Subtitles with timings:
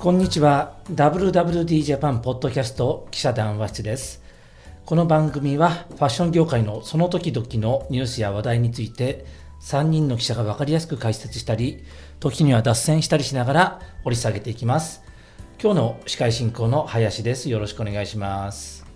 [0.00, 0.78] こんにちは。
[0.90, 4.22] WWD ジャパンポッドキャスト記者談話室です。
[4.86, 9.26] この番組はファッション業界のその時々のニュースや話題について
[9.60, 11.84] 3人の記者が分かりやすく解説したり
[12.18, 15.02] 時には脱線したりしながら掘り下げていきます。
[15.62, 17.50] 今日の司会進行の林です。
[17.50, 18.86] よろしくお願いします。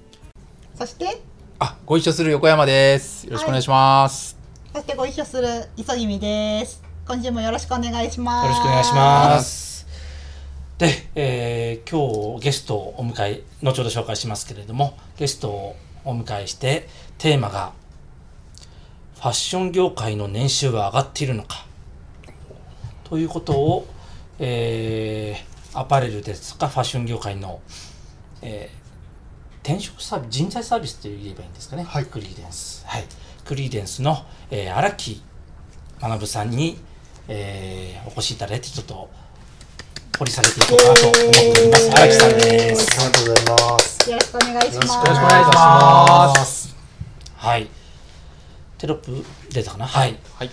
[0.74, 1.20] そして？
[1.58, 3.26] あ、ご一緒する横山です。
[3.26, 4.38] よろしくお願いします。
[4.72, 6.82] そしてご一緒する磯君です。
[7.06, 8.46] 今週もよろしくお願いします。
[8.46, 9.73] よろしくお願いします
[10.78, 16.88] で、えー今日ゲストをお迎え後ほど紹介しますけれどもゲストをお迎えして
[17.18, 17.72] テーマが
[19.16, 21.66] ファッション業界の年収は上がっているのか
[23.04, 23.86] ということを、
[24.38, 27.60] えーアパレルですとかファッション業界の、
[28.42, 28.84] えー
[29.66, 32.04] 転職サービス人材サービスと言えばいいんですかね、はい。
[32.04, 32.84] クリーデンス。
[32.86, 33.04] はい。
[33.46, 34.18] クリーデンスの、
[34.50, 35.22] えー荒木
[36.02, 36.78] 学さんに、
[37.28, 39.08] えーお越しいただいてちょっと
[40.18, 44.10] 掘り下げていこうかなと思っております荒木さんですありがとうございます。
[44.10, 46.74] よろしくお願いしますよろしくお願いします。
[47.36, 47.68] はい
[48.78, 49.86] テロップ出たかな？
[49.86, 50.50] はいはい。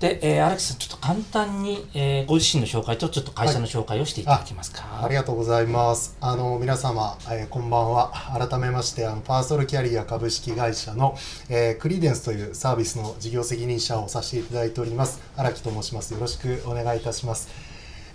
[0.00, 6.16] で、えー荒木さんちょっと簡単に、えーご自身の紹介とちょっと会社の紹介をしていただけますか、ありがとうございます。
[6.20, 8.12] あの皆様、えーこんばんは。
[8.36, 11.16] 改めましてあのパーソルキャリア株式会社の、
[11.48, 16.12] えークリーデンスというサービスの事業責任者をさせていただいております荒木と申します。
[16.14, 17.48] よろしくお願いいたします。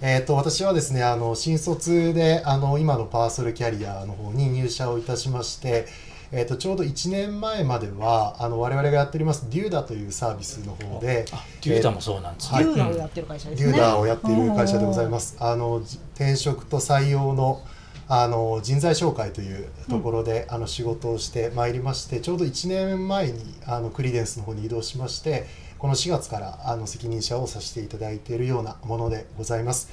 [0.02, 5.88] えー、と私はですねあの新卒であの今のパーソルキャリアの方に入社をいたしまして、
[6.32, 12.66] えー、とちょうど1年前まではあの我々がやっておりますデューダというサービスの方であデューダもそうなんですね、はい。
[12.66, 13.72] デューダをやってる会社ですね。
[13.72, 15.36] デューダーをやっている会社でございます。
[15.40, 17.64] あのじ転職と採用の
[18.10, 25.46] あの人材紹介というところで、あの仕事をしてまいりましてちょうど1年前にあのクリデンスの方に移動しまして
[25.80, 29.90] この4月からあの責任者をさせていただいているようなものでございます。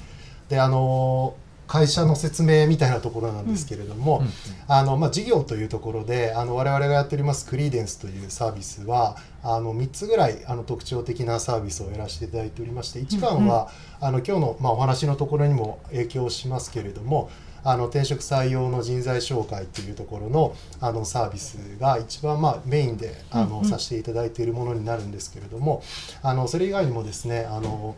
[0.49, 1.35] であの
[1.67, 4.27] 会社の説明みたいなところなんですけれども、うん
[4.67, 13.69] あのまあ、事業というところであの我々がやっておりますクリーデンスというサービスはあの3つぐらいあの特徴的なサービスをやらせていただいておりまして一番は、
[13.99, 17.29] あの今日の、まあ、お話のところにも影響しますけれども
[17.65, 25.83] あの転職採用の人材紹介というところのあのサービスが一番、まあ、メインであの、させていただいているものになるんですけれども
[26.21, 27.95] あのそれ以外にもですねあの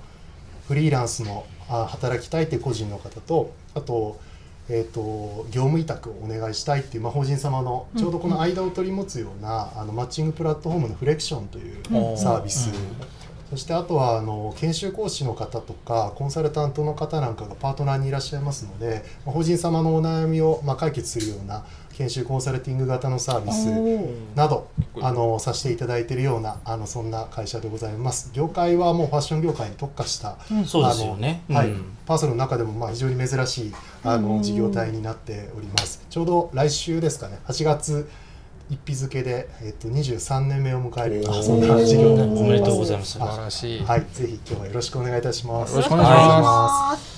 [0.67, 4.19] フリーランスのあ働きたいって個人の方とあと,、
[4.69, 12.17] えー、と業務委託をお願いしたいっていう、まあ、法人様のちょうどこの間を取り持つような、あのマッチングプラットフォームのフレクションといううん。
[12.17, 21.63] サービス、うんそしてあとはあの研修講師の方とかコンサルタントの方なんかがパートナーにいらっしゃいますので、まあ法人様のお悩みを、まあ、解決するような
[21.97, 24.67] 研修コンサルティング型のサービスなど
[25.01, 28.31] あのさせていただいているようなあのそんな会社でございます。
[28.33, 30.37] 業界はもうファッション業界に特化した、
[31.17, 31.43] ね。
[31.49, 31.97] はいうん。
[32.05, 36.05] パーソルの中でもまあ非常に珍しいあの事業体になっております。
[36.09, 37.39] ちょうど来週ですかね。
[37.47, 38.07] 8月
[38.69, 41.43] 一日付で、えっと、23年目を迎えるおー。
[41.43, 43.13] そんな事業体におめでとうございます。
[43.13, 43.83] 素晴らしい。
[43.83, 45.71] はい、ぜひ今日はよろしくお願いいたします。
[45.71, 47.17] よろしくお願いします。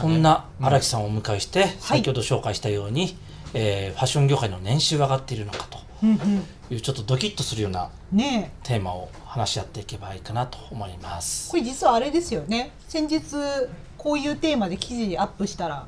[0.00, 3.16] そんな荒木さんをお迎えして、先ほど紹介したように、
[3.54, 6.16] えーファッション業界の年収は上がっているのかとうんうん。
[6.70, 8.66] いうちょっとドキッとするようなねえ。
[8.66, 11.50] テーマを話し合っていけばいいかなと思います。
[11.50, 11.56] こ。
[11.56, 12.72] れ実はあれですよね。
[12.88, 13.22] 先日
[13.96, 15.86] こういうテーマで記事アップしたら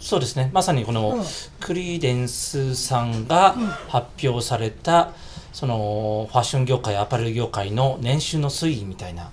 [0.00, 0.50] そうですね。
[0.52, 1.24] まさにこの、うん。
[1.60, 3.54] クリーデンスさんが
[3.88, 5.12] 発表された、
[5.52, 9.30] そのファッション業界アパレル業界の年収の推移みたいな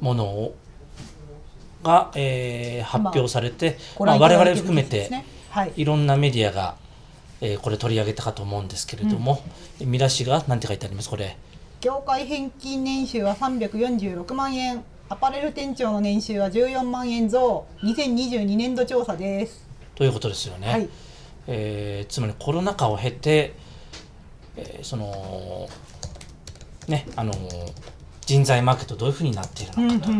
[0.00, 0.54] ものを
[1.82, 5.10] が、えー発表されて、ごまあ、我々含めて
[5.76, 5.82] い。
[5.82, 6.76] いろんなメディアが、
[7.40, 9.42] えーこれ取り上げたかと思うんですけれども、
[9.80, 11.36] 見出しが何て書いてありますこれ。
[11.80, 14.84] 業界平均年収は346万円。
[15.08, 17.64] アパレル店長の年収は14万円増。
[17.82, 19.69] 2022年度調査です
[20.00, 20.66] ということですよね。
[20.72, 20.88] はい。
[21.46, 23.52] えーつまりコロナ禍を経て、
[24.56, 25.68] えーその
[26.88, 27.34] ねあの
[28.24, 30.12] 人材マーケットどういうふうになっているのかと。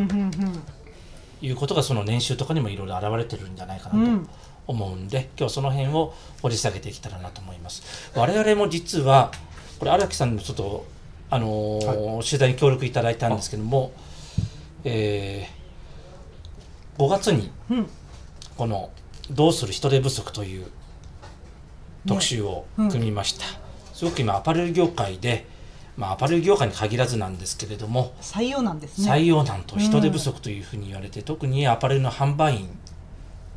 [1.40, 4.28] いうことがその年収とかにもいろいろ現れてるんじゃないかなとうん。
[4.66, 6.12] 思うんで、今日はその辺を
[6.43, 7.82] 掘り下げていけたらなと思います。
[8.14, 9.32] 我々も実は
[9.78, 10.84] これ荒木さんにもちょっと
[11.31, 13.93] あのー取材に協力いただいたんですけども、
[14.84, 17.88] えー5月にうん。
[18.58, 18.90] この
[19.30, 20.66] 「どうする人手不足」という
[22.06, 23.44] 特集を組みました、
[23.94, 25.46] すごく今アパレル業界で、
[25.96, 29.10] まあ、アパレル業界に限らずなんですけれども、採用なんですね。
[29.10, 32.68] 採用難と人手不足というふうに言われて、特にアパレルの販売員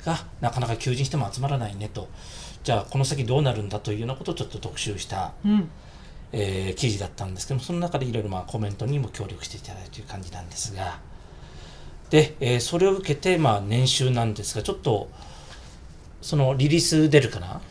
[0.05, 2.09] がなかなか求人しても集まらないねと。
[2.63, 5.69] じゃあこの先どうなるんだというようなことをちょっと特集した、うん。
[6.33, 10.99] えー記事だったんですけどもその中でいろいろまあコメントにも協力していただいてという感じなんですが。
[12.09, 15.09] で、えーそれを受けて、まあ、年収なんですがちょっと
[16.23, 17.61] そのリリース出るかな？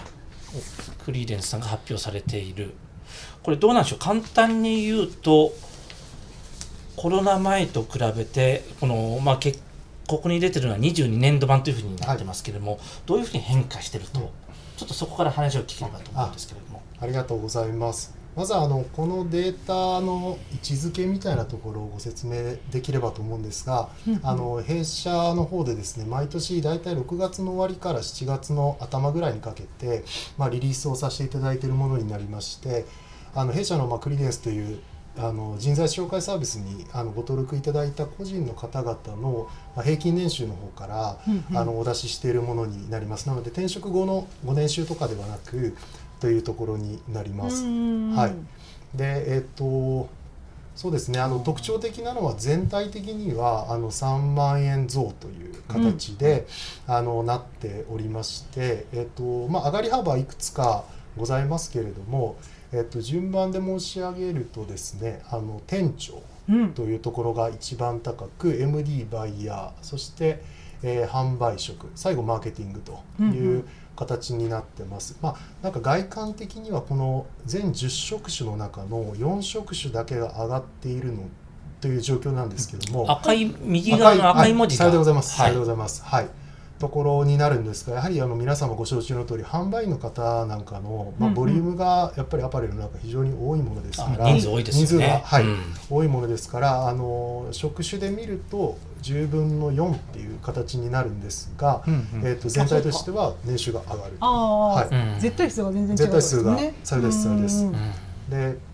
[1.04, 2.74] クリーデンスさんが発表されている。
[3.42, 3.98] これどうなんでしょう？
[3.98, 5.52] 簡単に言うと
[6.94, 9.56] コロナ前と比べてこの、まあ、け
[10.06, 14.30] ここに出てるのは22年度版というふうになってますけれども、どういうふうに変化してると、
[14.76, 16.82] ちょっとそこから話を聞ければと思うんですけれども。
[17.00, 18.21] ありがとうございます。
[18.34, 23.90] まずあのこのデータの位置づけみたいなところをご説明できればと思うんですが、
[24.22, 30.04] あの弊社の方でですね毎年大体6月の終わりから7月の頭ぐらいにかけて、
[30.38, 32.86] まあ、リリースをさせていただいているものになりまして
[33.34, 34.80] あの弊社の、まあ、クリデンスという
[35.18, 41.18] あの人材紹介サービスにあのご登録いただいた個人の方々の、まあ、平均年収の方から、
[41.54, 43.28] あのお出ししているものになります。
[43.28, 45.76] なので転職後のご年収とかではなく
[46.22, 47.64] というところになります。
[47.64, 48.34] うんはい。
[48.94, 50.08] でえっ、と
[50.76, 51.18] そうですね。
[51.18, 56.46] あの特徴的なのは全体的にはあの3万円増という形で、
[56.86, 60.84] あのなっておりまして、えっとまあ、上がり幅はいくつか
[61.16, 62.36] ございますけれども、
[62.72, 66.72] えっと、順番で申し上げるとですねあの店長うん。
[66.72, 70.40] というところが一番高く MD バイヤーそして、
[70.84, 81.22] えー販売職最後マーケティングとうんういうん形になってます、まあなんか外観的にはこの全10職種の中の4職種だけが上がっているの
[81.82, 83.10] という状況なんですけども。
[83.10, 85.36] 赤い右側の赤い文字が、はさようでございます。
[85.36, 85.54] さはい。
[85.54, 86.02] ようでございます。
[86.04, 86.28] はい。
[86.78, 95.44] ところになるんですが、やはりあの皆様ご承知の通り、販売員の方なんかの、まあ、ボリュームがやっぱりアパレルの中非常に多いものですかあら、人数多いですよね人数が、はい。
[95.44, 95.58] うん。
[95.90, 102.26] 多いものですから、あの職種で見ると10分の4っていう形になるんですが、うんうん。
[102.26, 104.16] えっ、と全体としては年収が上がる。
[104.20, 104.94] はい。
[104.94, 105.96] うん絶対数が全然違う。
[105.96, 107.70] 絶対数がそれですそれです。
[108.30, 108.72] で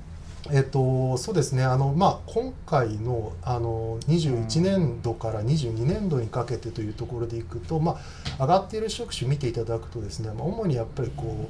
[0.50, 1.64] えっと、そうですね。
[1.64, 7.98] あの、まあ、今回のあの21年度から22年度にかけてというところでいくと、ま
[8.38, 11.48] あ、上がっている職種見ていただくとですね、まあ、主にやっぱりこ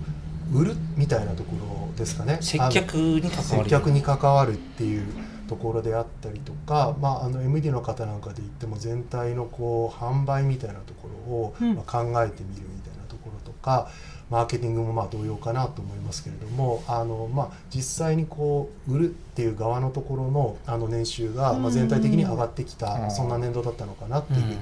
[0.53, 1.53] う売るみたいなとこ
[1.91, 2.39] ろですかね。
[2.41, 5.07] 接客に関わ接る客に関わるっていう
[5.49, 13.89] ところであったりとか、まあ、あの MD の方なんかで言っても全体のこう販売みたいなところを、うんまあ、考えてみるみたいなところとか
[14.31, 24.61] マーケティングもまあ同様かなと思いますけれどもあの、まあ、実際にこう売るっていう側のところのあの年収が、まあ、全体的に上がってきた、うんそんな年度だったのかなっていうふうにうん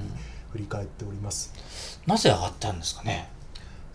[0.53, 1.53] 振り返っております。
[2.07, 3.29] なぜ上がったんですかね？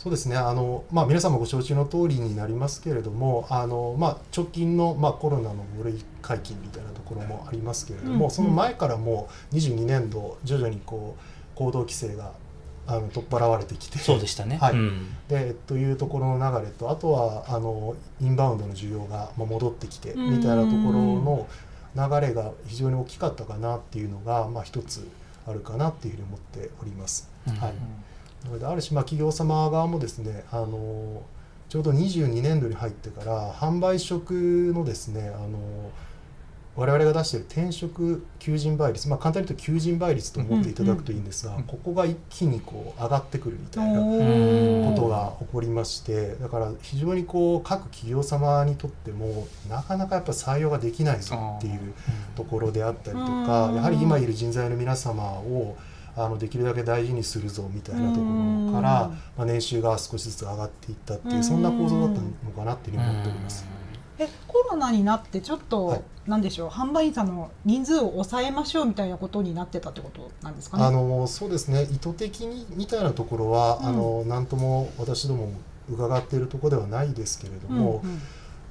[0.02, 0.36] そうですね。
[0.36, 12.32] あの、まあ、皆様ご承知の通りになりますけれどもあの、まあ、直近の、まあ、コロナの5類解禁みたいなところもありますけれども、うんその前からも22年度徐々にこう行動規制が
[12.88, 14.56] あの取っ払われてきてそうでしたね。
[14.56, 14.74] はい。
[14.74, 15.14] うん。
[15.28, 21.46] でというところの流れとあとはあのインバウンドの需要がまあ戻ってきてみたいなところの
[21.94, 25.08] 流れが非常に大きかったかなっていうのが、まあ、一つ
[25.46, 27.30] あるかなっていうふうに思っております。
[27.46, 27.54] うん。
[27.54, 27.72] はい
[28.50, 31.22] ある種まあ企業様側もですねあの
[31.68, 34.32] ちょうど22年度に入ってから販売職
[34.74, 35.90] のですねあの
[36.74, 51.94] 我々が出している転職求人倍率、まあ、簡単に言うと求人倍率と思っていただくといいんですが、うんここが一気にこう上がってくるみたいなことが起こりましてだから非常にこう各企業様にとってもなかなかやっぱ採用ができないぞっていう
[52.34, 53.76] ところであったりとかうん。
[53.76, 55.76] やはり今いる人材の皆様を
[56.16, 63.64] あのできるだけ大事にするぞみたいなところから、まあ、年収が少しずつ上がっていったっていうそんな構造だったのかなっていうふうに思っております。
[64.18, 66.02] えコロナになってちょっと、はい。
[66.26, 70.84] なんでしょう販売員さんの人数を抑えましょうみたいなことになってたってことなんですかね？
[70.84, 71.82] あのそうですね。
[71.90, 73.86] 意図的にみたいなところは、うん。
[73.86, 75.52] あの何とも私ども
[75.90, 78.22] 伺っているところではないですけれども、うんうん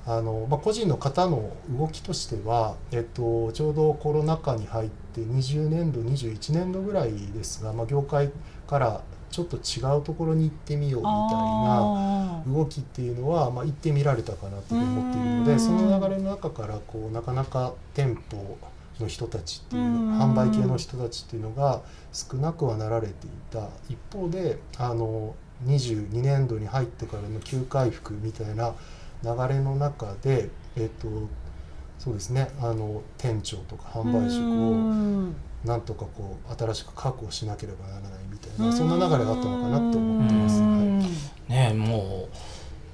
[0.06, 8.32] あのまあ、個人の方の動きとしては、えっと、ちょうどコロナ禍に入って20年度21年度ぐらいですが、まあ、業界
[8.66, 15.46] からちょっと違うところに行ってみようみたいなあ動きっていうのは、まあ、行ってみられたかなというふうに思っているのうん。
[15.46, 18.58] でその流れの中からこうなかなか店舗
[19.00, 20.20] の人たちっていううん。
[20.20, 21.82] 販売系の人たちっていうのが
[22.12, 23.70] 少なくはなられていた。
[23.90, 28.74] 一方であの22年度に入ってからの急回復みたいな
[29.24, 31.08] 流れの中で、えっと、
[32.00, 35.36] そうですねあの店長とかー販売職うをん。
[35.64, 40.62] なんとかこう新しく確保しなければならないみたいなそんな流れがあったのかなと思ってます。
[40.62, 40.70] はい。
[40.70, 41.00] うん
[41.48, 42.36] ねえもう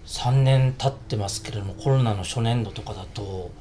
[0.08, 3.52] 3年経ってますけれどもコロナの初年度とかだと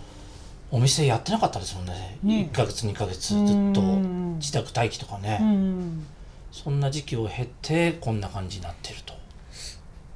[0.70, 2.18] お店やってなかったですもんね。
[2.22, 2.50] ね。
[2.52, 4.36] 1ヶ月2ヶ月ずっとうん。
[4.38, 6.06] 自宅待機とかね、うん。
[6.52, 9.14] そんな時期を経てこんな感じになってると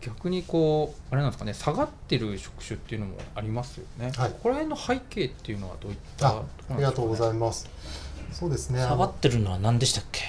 [0.00, 4.30] 逆にこうあれなんですかね下がってる職種っていうのもありますよね、はい。
[4.30, 7.68] ここら辺の背景っていうのはどういったあありがとうございいます。
[8.32, 8.80] そうですね。
[8.80, 10.22] あ下がのってるのは何でしたっけ？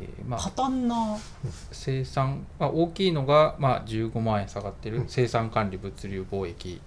[0.00, 1.16] えーまあパタンナ
[1.72, 4.98] 生産、まあ、大きいのが、まあ、15万円下がってる。
[4.98, 5.08] うん。
[5.08, 6.80] 生産管理物流貿易。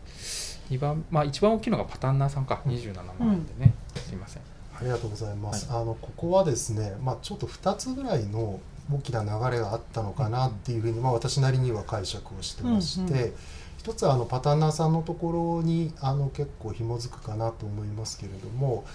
[0.69, 2.61] 2番、まあ、一番大きいのがパタンナーさんか。
[2.65, 2.71] うん。
[2.73, 4.43] 27万円でね、すいません。
[4.79, 5.67] ありがとうございます。
[5.71, 8.59] あのここはですね、まあちょっと2つぐらいの
[8.91, 13.33] 大きな流れがあったのかなっていうふうに、まあ私なりには解釈をしてまして、うんう
[13.77, 18.85] 一つはあのパターナーさんのところにあの結構紐づくかなと思いますけれども、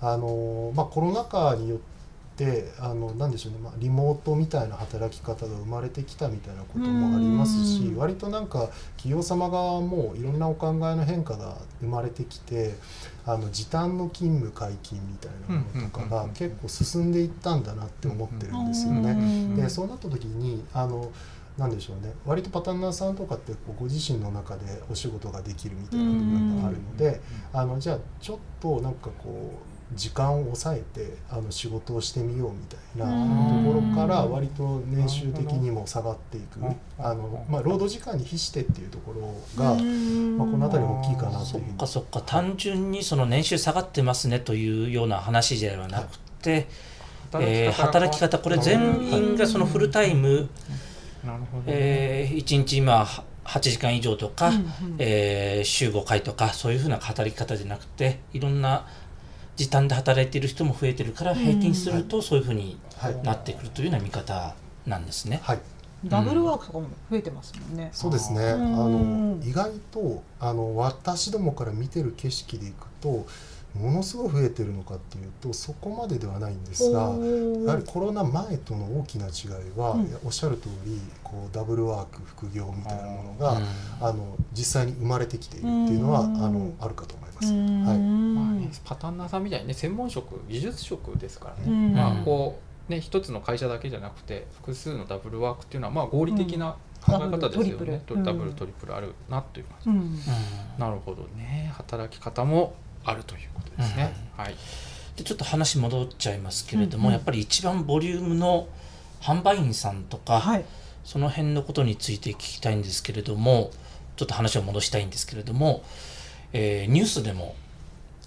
[0.00, 1.78] あのまあコロナ禍によっ
[2.36, 12.74] てあのなんでしょうね、まあリモートみたいな働き方が生まれてきたみたいなこともありますし、うん割となんか企業様側もいろんなお考えの変化が生まれてきて。
[13.28, 19.62] あの時短の勤務解禁みたいなものとかが結構進んでいったんだなって思ってるんですようんね。
[19.62, 21.12] でそうなった時にあの
[21.58, 22.14] なんでしょうね。
[22.24, 27.20] 割とパタンナーさんとかってこうご自身の中でお仕事ができるみたいな部分があるので
[27.52, 33.64] あのじゃあちょっとなんかこう時間を抑えてあの仕事をしてみようみたいなうん。
[33.64, 36.60] ところから割と年収的にも下がっていく。
[36.60, 39.20] うんあの、まあ、労働時間に比してっていうところ
[39.56, 41.66] が、まあ、この辺り大きいかなとそっいう。
[41.66, 42.20] ふうにかそっか。
[42.20, 46.66] 単純にその年収下がってますねというような話ではなくて、
[47.34, 48.80] えー働き方これ全
[49.12, 50.48] 員がそのフルタイム、
[51.66, 53.04] え1日今
[53.44, 54.96] 8時間以上とか、うんうん。
[54.98, 58.86] えー週5回とかそういうふうな働き方じゃなくていろんな
[59.58, 64.54] 時短で働いている人も増えてるから平均するとそういうふうにはいなってくるというような見方
[64.86, 65.40] なんですね。
[65.42, 65.58] はい
[66.06, 67.90] ダブルワークとかも増えてますもんね。
[67.92, 68.40] そうですね。
[68.50, 73.26] あうんの意外とあの私どもから見てる景色でいくと
[73.74, 77.00] ものすごい増えてるのかっていうとそこまでではないんですが。
[77.00, 83.64] やはりコロナ前との大きな違いは、うんおっしゃる通りこうダブルワーク副業みたいなものが、うん
[84.00, 87.27] あの実際に生まれてきているっていうのは、うんあのあるかと思います。
[87.42, 87.98] うんはい。
[87.98, 91.94] まあね、パタンナーさんみたいにね専門職技術職ですからね、うん。
[91.94, 98.18] まあこうね一つの会社だけじゃなくて複数のダブルワークっていうのはまあ合理的な考え方ですよね、ダブルトリプル。
[98.18, 98.24] うん。
[98.24, 100.30] ダブルトリプルあるなという感じ、
[100.78, 101.72] なるほどね。
[101.76, 104.54] 働き方もあるということですね、はい。
[105.16, 107.08] でちょっと話戻っちゃいますけれども、うん。
[107.08, 107.12] うん。
[107.14, 108.68] やっぱり一番ボリュームの
[109.20, 110.64] 販売員さんとか、はい。
[111.04, 113.70] その辺のことについて聞きたいんですけれども
[114.16, 115.82] ちょっと話を戻したいんですけれども、
[116.52, 117.54] えーニュースでも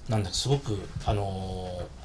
[0.10, 2.02] なんだかすごくあのー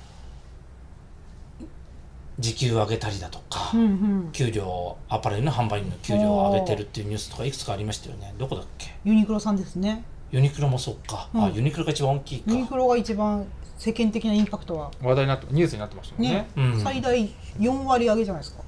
[2.39, 3.85] 時給を上げたりだとか、うんう
[4.29, 4.29] ん。
[4.31, 8.35] 給料アパレルの販売員の給料を上げてるっていうニュースとかいくつかありましたよね。
[8.37, 8.95] どこだっけ？
[9.07, 10.05] ユニクロさんですね。
[10.31, 11.55] ユニクロもそうか、あうん。
[11.55, 12.51] ユニクロが一番大きいか。
[12.53, 13.47] ユニクロが一番
[13.79, 14.91] 世間的なインパクトは。
[15.01, 16.31] 話題になってニュースになってましたもんね。
[16.35, 16.81] ね、うん。
[16.83, 18.63] 最大4割上げじゃないですか。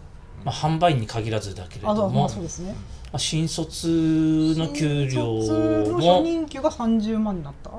[0.46, 2.72] まあ、販売員に限らずだけれあ、ども、まあそうですね。
[2.72, 7.70] まあ新卒の給料新卒の初も任給が30万になった？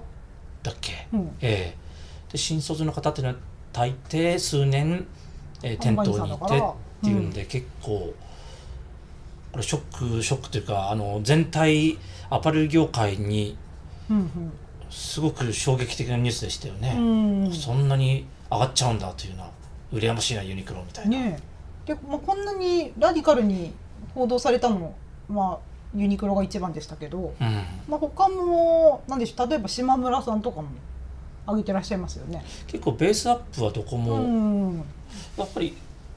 [0.63, 1.31] だっけ、うん。
[1.41, 3.39] ええで新卒の方っていうのは
[3.71, 5.05] 大抵数年、
[5.63, 6.61] えー店頭にいてっ
[7.03, 8.13] ていうんで、結構
[9.51, 11.97] これショックショックというかあの全体
[12.29, 13.57] アパレル業界に
[14.09, 14.51] うん
[14.89, 17.45] すごく衝撃的なニュースでしたようね、ん。
[17.45, 17.53] うん。
[17.53, 19.51] そんなに上がっちゃうんだというのは
[19.93, 21.39] 羨ましいなユニクロみたいな、ね
[21.87, 21.93] え。
[21.93, 23.71] で、まあこんなにラディカルに
[24.15, 24.95] 報道されたのも
[25.29, 25.59] まあ
[25.95, 29.49] ユニクロが一番でしたけど、うん、まあ他もなんでしょう。
[29.49, 30.67] 例えば島村さんとかも
[31.47, 32.43] 上げてらっしゃいますよね。
[32.67, 34.77] 結構ベースアップはどこうも、ん。
[35.37, 35.75] やっぱり、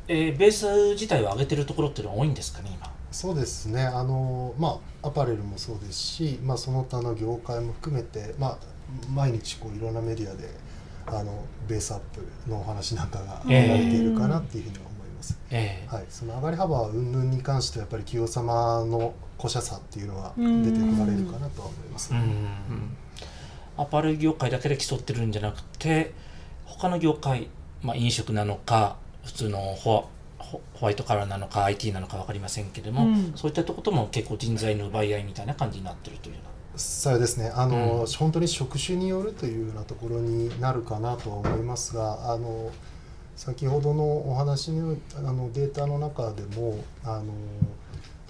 [0.09, 2.91] えーベース自体を上げてるところっていうのは多いんですかね今？
[3.11, 8.59] そうですねあの、まあ、アパレルもそうですし、まあ、その他の業界も含めて、まあ、
[9.15, 10.49] 毎日こういろんなメディアで
[11.07, 14.92] あのベースアップのお話なんかがええ挙げられているかなっていうふうには思い
[15.23, 15.39] ます。
[15.51, 15.95] ええ。
[15.95, 22.13] はい、その上がり幅云々に関してはやっぱり企業様の個社差っていうのは出てこられるかなとは思います。
[22.13, 22.19] うん。
[22.19, 22.97] うん。
[23.79, 26.13] アパレル業界だけで競ってるんじゃなくて
[26.67, 27.49] 他の業界、
[27.83, 30.05] まあ、飲食なのか普通のホワ
[30.39, 33.33] ホホワイトカラーなのか IT なのか分かりませんけれども、うん。
[33.37, 36.41] そういったとことも結構人材の奪い合いみたいな感じになってるというよ
[36.75, 37.53] そうですね。
[37.55, 38.07] あの、うん。
[38.07, 42.71] 本当に職種によるというようなところになるかなとは思いますがあの
[43.37, 47.25] 先ほどのお話のあのデータの中でもあの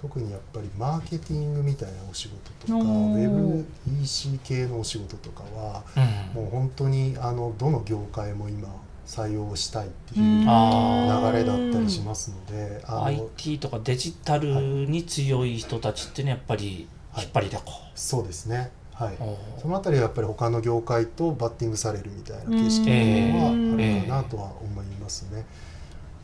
[0.01, 3.65] 特にやっぱりマーケティングみたいなお仕事とかウェブ
[4.01, 8.67] EC 系のお仕事とかはうな、もう本当にあのどの業界も今
[9.05, 14.49] 採用したいってうんいうあ流れだったりしますのであの IT とかデジタル
[14.87, 19.17] に強い人たちってねやっぱり引っ張りだこ、そうですねはい。
[19.61, 25.45] そのあたりはやっぱり他の業界とバッティングされるみたいな形式っていうのはあるかなとは思いますね。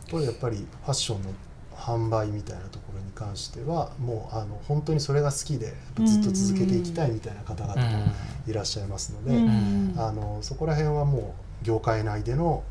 [0.08, 1.30] とやっぱりファッションの
[1.76, 5.74] 販売みたいなところに関してはもうあの本当にそれが好きで
[6.04, 8.12] ずっと続けていきたいみたいな方々も
[8.48, 9.94] いらっしゃいますので、うん。
[9.98, 12.64] あのそこら辺はもう業界内での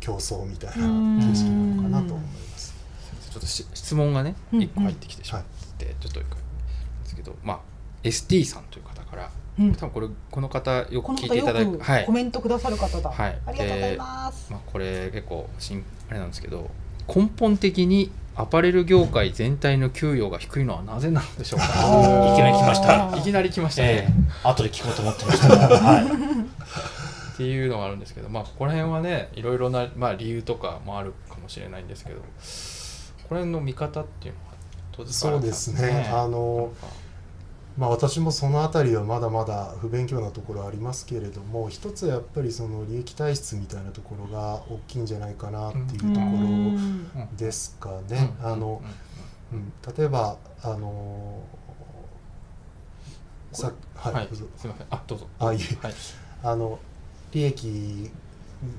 [0.00, 0.86] 競争みたいな
[1.26, 2.74] 形式なのかなと思います。
[3.30, 4.60] ちょっとし質問がねうん。
[4.60, 5.44] 1個入ってきてしまっ
[5.78, 6.36] て、ちょっといくんで
[7.06, 7.60] すけどまあ
[8.02, 9.74] ST さんという方からうん。
[9.74, 12.06] 多分これこの方よく聞いていただよくくはい。
[12.06, 13.00] コメントくださる方。
[13.00, 13.38] だ、はい。
[13.46, 16.70] ありがとうございます、まあ、これ結構新あれなんですけど
[17.14, 21.66] 根本的にアパレル業界全体の給与が低いのはなぜなのでしょうか？
[22.32, 32.24] いきなり来ました いきなり来ましたえね、え後で聞こうと思ってましたが、はい、っていうのがあるんですけどまあここら辺はねいろいろな、まあ、理由とかもあるかもしれないんですけどこ
[33.28, 34.52] こら辺の見方っていうのは
[34.96, 35.30] どうですか？
[35.30, 36.10] そうですね。
[36.10, 36.70] あの
[37.78, 48.34] まあ、私もその辺りはまだまだ不勉強なところありますけれども一つはやっぱりその利益体質みたいなところが大きいんじゃないかなっていうとこうんろですかね。
[48.42, 48.82] あの
[49.52, 51.42] うん、例えばあの
[53.52, 54.46] さはい、はい、どうぞ。
[54.56, 54.86] すみません。
[54.90, 55.26] あどうぞ。
[55.38, 55.86] あいえ。
[55.86, 55.94] はい。
[56.42, 56.78] あの
[57.32, 58.10] 利益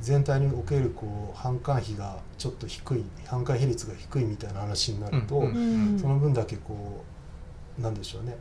[0.01, 5.41] 全体におけるこう販管費がちょっと低い販管比率が低いみたいな話になると、
[5.99, 7.03] その分だけこ
[7.77, 8.37] うなんでしょうね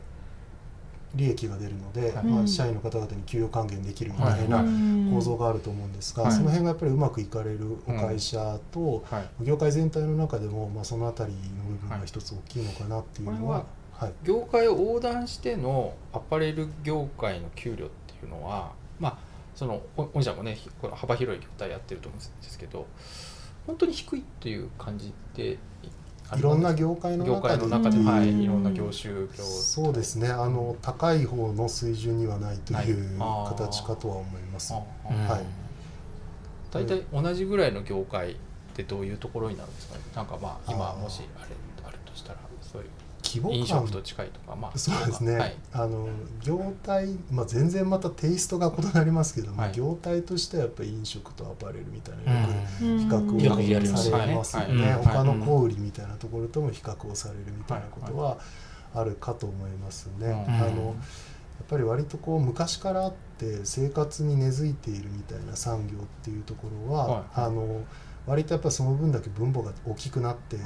[1.15, 2.25] 利益が出るので、はい。
[2.25, 2.47] まあ、うん。
[2.47, 5.11] 社員の方々に給与還元できるみたいなうん。
[5.13, 6.31] 構造があると思うんですが、はい。
[6.31, 9.45] その辺がやっぱりうまくいかれるお会社と、はい。
[9.45, 14.13] 業界全体の中でも、まあ、その辺りの部分が一つ大きいのかなっていうのは、はい。
[14.23, 19.17] 業界を横断してのアパレル業界の給料っていうのはまあ
[19.55, 22.87] そのお御社もねひこの幅広い業態やってると思うんですけど
[23.67, 25.57] 本当に低いっていう感じってあ
[26.37, 28.05] いろんな業業界の業界の中で、うん。
[28.05, 30.27] はい、いろんな業種業そうですね。
[30.29, 34.73] あの高い方の水準にはないという形かとは思います。
[34.73, 34.83] はい。
[36.71, 38.35] 大体同じぐらいの業界っ
[38.73, 40.01] てどういうところになるんですかね。
[40.15, 41.49] なんかまあ今もしあれ
[41.87, 42.39] あるとしたら
[43.33, 45.55] 規模飲感食と近いとかまあそうですね、はい。
[45.71, 46.07] あの
[46.43, 49.71] 業態、まあ、全然またテイストが異なりますけども、はい。
[49.71, 55.03] 業態としてはやっぱり飲食とアパレルみたいなよくうん比較をされますよはいね、はい。
[55.03, 58.37] 他の小売りみたいなところとも比較をされるみたいなことは
[58.93, 60.27] あるかと思いますね。
[60.47, 60.55] うん。
[60.55, 60.95] あの
[61.53, 67.23] やっぱり割とこう昔からあって生活に根付いているみたいな産業っていうところは、はい。
[67.35, 67.81] あの
[68.25, 70.61] 割とやっぱその分だけ分母が大きくなってく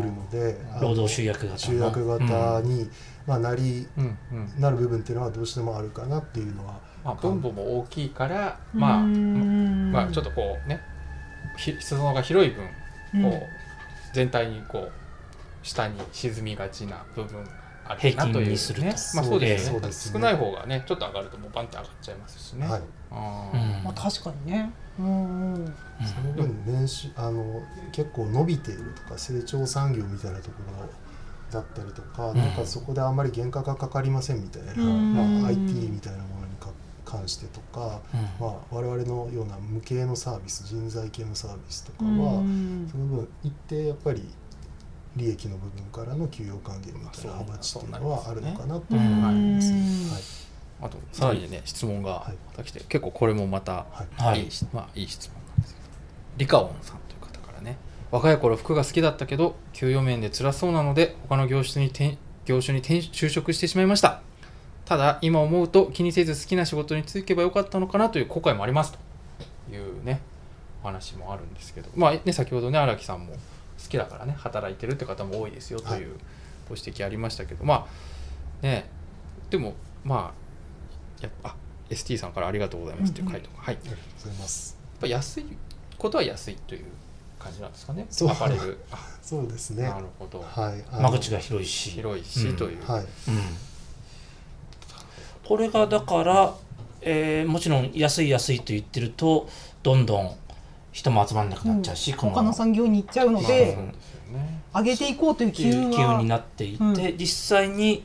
[0.00, 1.58] るのであの労働集約型の。
[1.58, 2.88] 集約型に、
[3.26, 4.60] まあ、なりうんうん。
[4.60, 6.78] なる部分っていうのはどうしてもあるかなっていうのは。
[7.04, 9.90] まあ、分母も大きいから、まあ、うん。
[9.90, 10.80] まあ、ちょっとこうね
[11.56, 12.64] ひ裾野が広い分
[13.22, 14.92] こう、全体にこう
[15.62, 17.44] 下に沈みがちな部分
[17.90, 18.86] あるなという平均にすると。
[18.86, 19.86] ねまあそうですよね。
[19.88, 19.92] ね。
[19.92, 23.84] 少ない方がねちょっと上がるともうバンって上がっちゃいますしね、はい、あーうん。
[23.84, 24.72] まあ、確かにね。
[24.98, 25.74] うんうん。
[26.04, 30.88] その分年収あの結構伸びているとか成長産業みたいなところ
[31.50, 32.36] だったりとか、ん。
[32.36, 35.12] なんかそこであんまり原価がかかりませんみたいな、うん。
[35.12, 36.68] まあ、IT みたいなものにか
[37.04, 38.20] 関してとか、うん。
[38.38, 42.88] まあ、我々のような無形のサービス人材系のサービスとかうは、ん。
[42.90, 44.22] その分一定やっぱり
[45.16, 48.84] 利益の部分からの給与還元みたいな幅値っていうのはあるのかなと。
[48.90, 49.08] 思い。
[49.08, 50.48] ます。
[50.82, 52.36] あとさらにね、質問がはい。
[52.46, 53.86] また来て結構これもまたは
[54.18, 54.22] い。
[54.22, 54.48] はい。
[54.72, 55.86] まあいい質問なんですけど。
[56.38, 57.76] リカオンさんという方からね。
[58.10, 64.22] 若い頃服が好きだったけど給与面で辛そうなので他の業種に転業種に転就職してしまいました。
[64.84, 68.92] ただ今思うと気にせず好きな仕事に就けばよかったのかなという後悔もあります。
[68.92, 70.20] というね
[70.82, 71.90] お話もあるんですけど。
[71.94, 73.34] まあね先ほどね荒木さんも
[73.82, 76.04] 好きだからね働いてるって方も多いですよとい。
[76.04, 76.16] う
[76.68, 77.86] ご指摘ありましたけど、ま
[78.62, 78.88] あね
[79.50, 80.32] でもま
[81.20, 81.56] あやっぱあ
[81.90, 83.74] ST さんからありがとうございますっていう回答が、はい。
[83.74, 84.76] ありがとうございます。
[84.92, 85.46] やっぱ安い
[85.98, 86.84] ことは安いという
[87.38, 88.30] 感じなんですかねそう。
[88.30, 88.78] アパレル。
[88.92, 89.82] あそうですね。
[89.82, 90.40] なるほど。
[90.40, 90.84] はい。
[91.02, 91.90] 間口が広いし。
[91.90, 93.00] 広いしという、はい。
[93.00, 93.06] うん。
[95.44, 96.54] これがだから、
[97.00, 99.48] えーもちろん安い安いと言ってると
[99.82, 100.36] どんどん
[100.92, 104.62] 人も集まんなくなっちゃうし、こ他の産業に行っちゃうのまあでそうですよね。
[104.74, 106.94] 上げていこうという機運いう機運にはなっていて、うん。
[107.18, 107.26] 実
[107.58, 108.04] 際に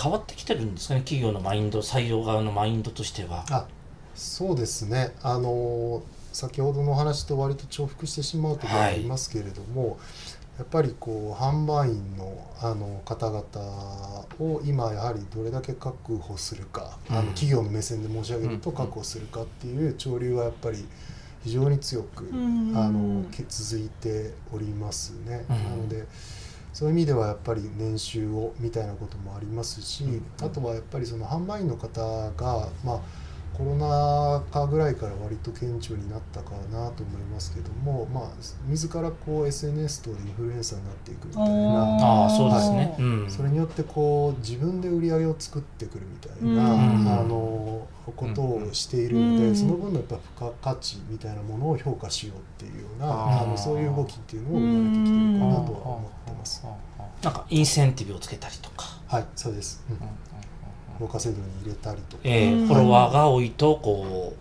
[0.00, 3.44] 変わってきてるんですかね企業のマインド採用側のマインドとしては。
[3.50, 3.66] あ、
[4.14, 5.14] そうですね。
[5.22, 9.98] あの先ほどのお話と割と重複してしまうところがありますけれども、
[10.58, 17.26] やっぱりこう販売員のあの方々を今やはりどれだけ確保するか、あうん。
[17.26, 20.84] の企業の目線で申し上げるとうん確保するかっていう潮流はやっぱり
[21.44, 22.72] 非常に強く、うん。
[22.76, 25.44] あのけ続いておりますね。
[25.48, 25.56] うん。
[25.64, 26.06] なので
[26.72, 30.24] そういう意味ではやっぱり年収をみたいなこともありますし、うん。
[30.40, 32.00] あとはやっぱりその販売員の方
[32.32, 33.00] が、まあ、
[33.56, 38.24] コロナ禍ぐらいから割と顕著になったかなと思いますけども、まあ、
[38.68, 47.08] 自らこう SNS 等でインフルエンサーになっていくみたいなああそうですね、ううん、それによってこう自分で売り上げを作ってくるみたいな、うん。
[47.08, 49.56] あのことをしているので、うん。
[49.56, 56.66] その分のやっぱ付加価値みたいなものを評価しようっていうようなあのそういう動きっていうのを生まれてきてるかなとは思ってます。
[57.22, 59.84] なんかインセンティブをつけたりとか、はい、そうです。
[59.90, 60.31] うん
[61.02, 62.66] 評価制度に入れたりとか、えーうん。
[62.68, 64.38] フォロワーが多いとこう、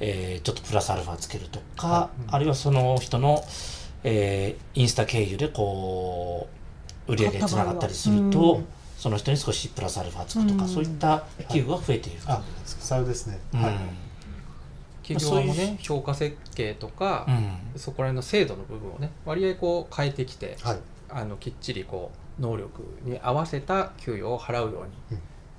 [0.00, 3.42] えーちょっとプラスアルファつけるとか、はあるいはその人の、
[4.02, 6.48] えーインスタ経由でこ
[7.08, 8.66] う売り上げにつながったりすると、うん。
[8.98, 10.68] その人に少しプラスアルファつくとか、うん。
[10.68, 13.38] そういった企業が増えている感あじですか、さようですね。
[13.54, 13.62] うん。
[13.62, 13.74] はい。
[15.06, 17.78] 企業もね評価設計とか、うん。
[17.80, 20.78] そこら辺の制度の部分をね割合こう変えてきてはい。
[21.10, 24.86] あのきっちりこう能力に合わせた給与を払うよ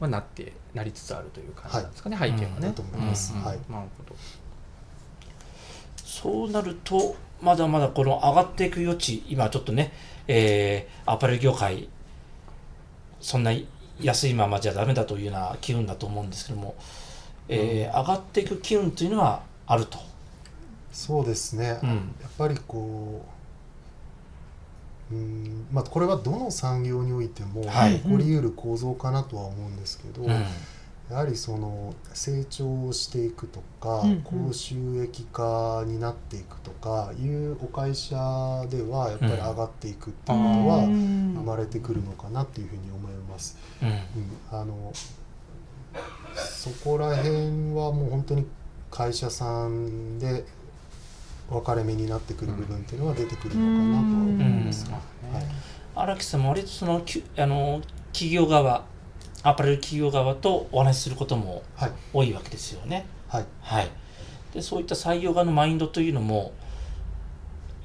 [0.02, 2.32] うに、なってなりつつあるという感じなんですかね、はい。
[2.32, 2.68] 背景はね。
[2.68, 3.34] だと思います。
[3.34, 3.40] うん。
[3.40, 4.16] うんはいなるほど。
[6.04, 9.92] そうなるとまだまだこの上がっていく余地今ちょっとね、
[10.28, 11.90] えーアパレル業界
[13.20, 13.52] そんな
[14.02, 16.76] 安いままじゃダメだというような機運だと思うんですけども、
[17.48, 20.00] えー上がっていく機運というのはあると。
[20.92, 21.80] そうですね。
[21.84, 21.90] うん。
[22.22, 23.35] やっぱりこう、
[25.12, 28.00] うん、まあこれはどの産業においてもはい。
[28.00, 30.30] 起こりうる構造かなとは思うんですけど、うん。
[30.30, 34.22] やはりその成長していくとか、うんうん。
[34.24, 38.16] 高収益化になっていくとかいうお会社
[38.70, 41.34] ではやっぱり上がっていくっていうことはうん。
[41.36, 43.58] 生まれてくるのかなっていうふうに思います。
[43.82, 43.90] うん。
[43.90, 43.98] うん、
[44.52, 44.92] あの
[46.36, 47.30] そこら辺
[47.74, 48.46] はもう本当に
[48.90, 50.46] 会社さんで
[51.50, 54.90] 分かれ目になってくる部分っていうのは出てくるのかなとは思います。
[55.96, 57.02] 荒木さんも割とその
[57.38, 57.82] あの
[58.12, 58.84] 企業側
[59.44, 61.92] アパレル企業側とお話しすることもはい。
[62.14, 63.06] 多いわけですよね。
[63.28, 63.46] はい。
[63.62, 63.90] はい、
[64.54, 66.52] でそういった採用側のマインドというのも、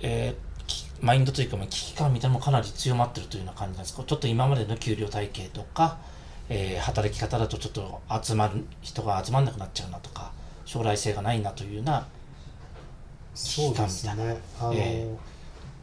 [0.01, 4.05] えーきマインドというかまあ危機感みたいなのもかなり強まってるというような感じなんですか？
[4.05, 5.99] ちょっと今までの給料体系とか、
[6.49, 10.33] えー働き方だとちょっと集まる人が集まんなくなっちゃうなとか
[10.64, 12.07] 将来性がないなというような
[13.35, 14.38] そうですね。
[14.61, 15.16] あの、え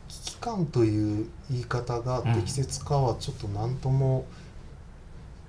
[0.07, 4.25] 危機感という言い方が適切かはちょっと何とも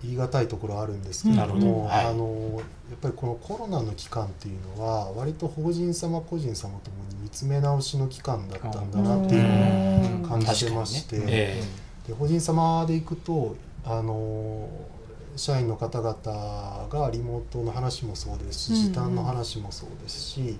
[0.03, 1.67] 言い難いところあるんですけれどなるほど。
[1.67, 2.07] も、はい。
[2.07, 10.29] あのやっぱりこのコロナの期間っていうのは割と法人様個人様ともに見つめ直しの期間だったんだなっていうのをうん。
[10.29, 11.25] 感じてまして、ね。
[11.29, 11.65] え
[12.09, 14.69] で法人様でいくとあの
[15.37, 16.13] 社員の方々
[16.89, 20.59] がリモートの話もそうですしうんうん時短の話もそうですし、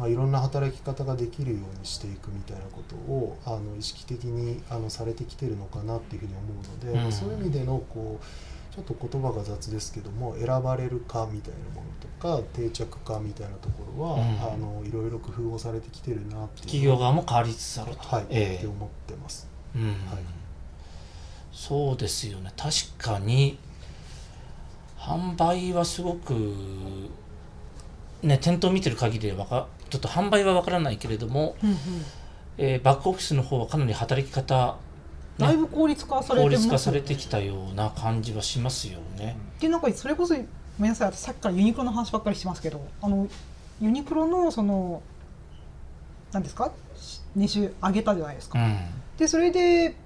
[0.00, 7.12] まあ、いろんな働き方ができるようにしていくみたいなことをあの意識的にあのされてきてるのかなっていうふうに思うので、うん。
[7.12, 14.20] そういう意味でのこうちょっと言葉が雑ですけども選ばれるかみたいなものとか定着かみたいなところは、うん。
[14.20, 18.02] あのいろいろ工夫をされてきてるなっていう企業側も変わりつつあると。
[18.02, 18.56] はい、ええ。
[18.56, 19.46] って思ってます。
[19.76, 19.82] うん。
[19.82, 19.94] はい。
[21.52, 22.50] そうですよね。
[22.56, 23.58] 確かに
[24.98, 26.32] 販売はすごく
[28.22, 31.76] ね店頭見てる限りでわかちょっと販売はわからないけれども、うんうん。
[32.58, 34.76] えーバックオフィスの方はかなり働き方、
[35.38, 39.36] だいぶ効率化され効てます率化されてきたような感じはしますよね。
[39.58, 40.42] でなんかそれこそご
[40.78, 43.28] めんなさい私さっきからユニクロの話ばっかりしてますけどあの
[43.80, 45.02] ユニクロのその
[46.32, 46.70] 何ですか？
[47.34, 48.76] 年収上げたじゃないですか、うん。
[49.16, 49.96] でそれで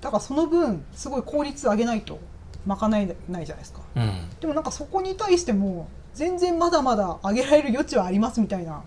[0.00, 2.18] だからその分すごい効率上げないと
[2.66, 3.80] 賄えないじゃないですか。
[3.96, 4.28] うん。
[4.40, 8.82] でもなんかそこに対しても全然まだまだ上げられる余地はありますみたいな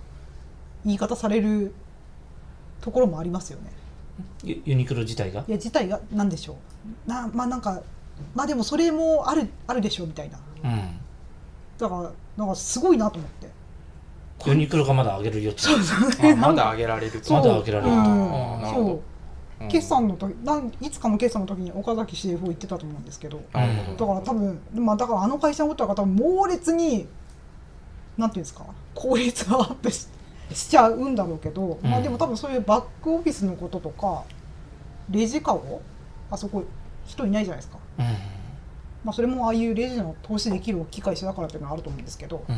[0.85, 1.73] 言い方される
[2.81, 3.71] ところもありますよね。
[4.43, 5.41] ユユニクロ自体が？
[5.41, 6.57] いや自体が何でしょ
[7.07, 7.09] う。
[7.09, 7.81] なまあなんか
[8.35, 10.39] まあでもそれもあるあるでしょうみたいな。
[10.63, 10.81] うん。
[11.77, 13.49] だからなんかすごいなと思って。
[14.45, 15.61] ユニクロがまだ上げる余地。
[15.63, 15.95] そうそ
[16.27, 16.31] う。
[16.31, 17.33] あ まだ上げられると。
[17.33, 17.97] まだ上げられると。
[17.97, 18.05] うん。
[18.05, 18.87] なるほど。
[18.87, 19.01] そう。
[19.69, 23.39] 決算の時なんいつかの決算の時に岡崎 CFO 言ってたと思うんですけど。
[23.53, 24.07] なるほど。
[24.07, 27.07] だから多分まあだからあの会社のことは多分猛烈に
[28.17, 30.07] なんていうんですか効率がアップし
[30.53, 34.23] しちゃうんだろうけど、まあうんでも多分そういうバックオフィスのこととか
[35.09, 35.81] レジカゴ？
[36.31, 36.63] あそこ
[37.05, 38.05] 人いないじゃないですか、うん。
[39.03, 42.55] まあ、それもああいうレジの投資できる大きい会社だからっていうのはあると思うんですけど、うん。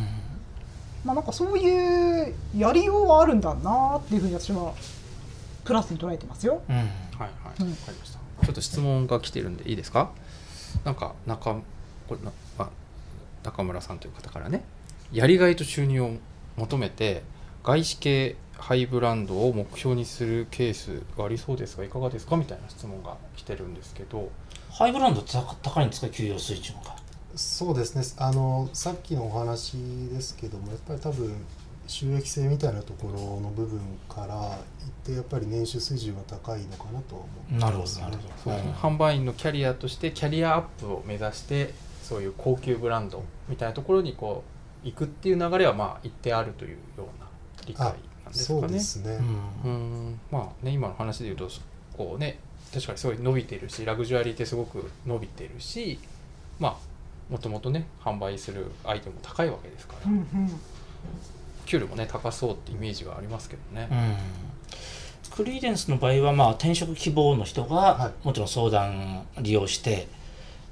[1.04, 4.74] まあなんかそういうやりようはあるんだなっていうふうに私は
[5.64, 6.62] プラスに捉えてますよ。
[6.70, 6.76] うん。
[6.76, 6.86] はい
[7.18, 7.30] はい、
[7.62, 7.72] うん。
[7.72, 8.20] わかりました。
[8.46, 10.12] ちょっと質問が来てるんでいいですか？
[10.84, 11.56] なんか中
[12.08, 12.70] これなあ
[13.44, 14.64] 中村さんという方からね、
[15.12, 16.12] やりがいと収入を
[16.58, 17.24] 求めて
[17.66, 22.38] 外資系ハイブランドを目標にするケースがありそうですがいかがですか？
[22.38, 24.30] みたいな質問が来てるんですけど、
[24.70, 26.10] ハイブランドって高高いんですか？
[26.10, 26.96] 給与水準が
[27.36, 28.04] そうですね。
[28.24, 29.78] あのさっきのお話
[30.10, 31.36] ですけどもやっぱり多分
[31.88, 38.34] 収益性みたいなところの部分からいってやっぱり年収水準は高いのかなとは思ってなるほますねどなるほど。
[38.44, 38.74] そうですね。
[38.80, 41.74] 販売員のキャリアとしてキャリアアップを目指して
[42.04, 44.44] そういう高級ブランドみたいなところにこ
[44.84, 47.25] う行くっていう流れはまあ一定あるというような
[47.66, 47.96] 理解なん
[48.34, 48.74] ですそうかね。
[48.74, 49.20] ですね、
[49.64, 49.72] うん。
[49.72, 49.76] う
[50.12, 50.20] ん。
[50.32, 51.50] まあね今の話で言うと
[51.98, 52.40] こうね
[52.74, 56.00] 確かにすごい伸びてるしラグジュアリーってすごく伸びてるし
[56.60, 56.78] まあ
[57.32, 60.26] もともとね販売するアイテムも高いわけですから、うんうん。
[61.66, 63.88] 給料もね高そうってイメージがありますけどね。
[63.92, 64.16] うん。
[65.32, 70.08] クリーデンスの場合は、まあ、転職希望の人はがもちろん相談利用して、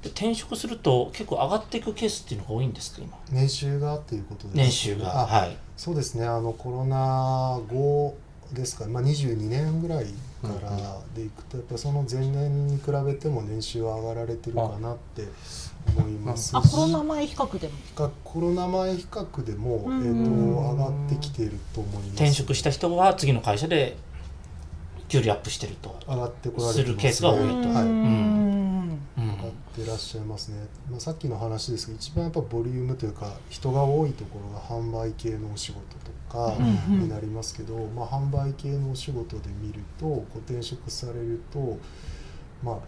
[0.02, 3.18] で転職すると結構上がっていくケースっていうのが多いんですか今？
[3.30, 8.16] 年収がっていうことです年収があはいそうですねあのコロナ後
[8.52, 10.06] ですか、まあ、22年ぐらい
[10.42, 15.26] からでいくとやっぱりその前年に比べても年収は上がられてるかなって
[15.96, 16.50] 思います。
[16.50, 17.74] しあコロナ前比較でも？
[17.94, 20.24] かコロナ前比較でも、えうん。
[20.24, 22.08] ー、と上がってきていると思います。
[22.14, 23.96] 転職した人は次の会社で
[25.08, 27.44] 給料アップしてると、上がってこられてます、ね、するケースが多いと。
[27.46, 27.58] はい。
[27.58, 28.98] うん。
[29.18, 29.26] うん。
[29.26, 36.56] 上がってらっしゃいますね、まあ、さっきの話ですけど一番やっぱボリュームというか人が多いところが販売系のお仕事とか
[36.88, 41.78] うんになりますけど、まあ、販売系のお仕事で見るとこう転職されると
[42.62, 42.78] まあ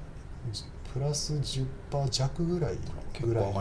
[0.53, 0.65] じ
[0.97, 2.77] プラス10%弱ぐらい
[3.21, 3.61] ぐらいな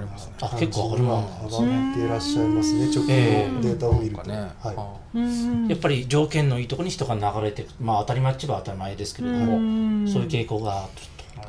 [1.03, 2.85] は上がっていらっしゃいますね。
[2.85, 4.51] 直近えのデータを見ると、ね。
[4.61, 10.07] はい、やっぱり条件のいいところに人が流れていくまあ当たり前っちゃ当たり前ですけれども、ん。
[10.07, 10.91] そういう傾向がある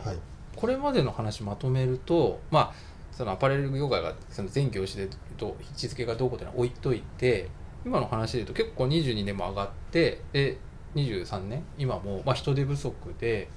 [0.03, 0.09] と。
[0.09, 0.19] はい
[0.57, 2.75] これまでの話まとめると、まあ、
[3.13, 7.49] そのアパレル業界がその全業種でどう位置づけがどうこうっていうのは置いといて
[7.85, 10.59] 今の話で言うと結構22年も上がってで
[10.95, 13.49] 23年今もまあ人手不足で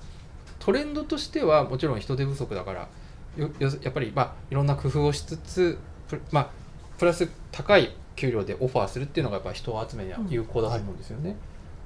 [0.60, 2.90] トレンドとしてはもちろん人手不足だから
[3.38, 6.50] よよやっぱりまあいろんな工夫をしつつプ,、まあ、
[6.98, 11.38] プラス高い給料でオファーするっていうのがやっぱ人を集めには有効だと思うんですよね。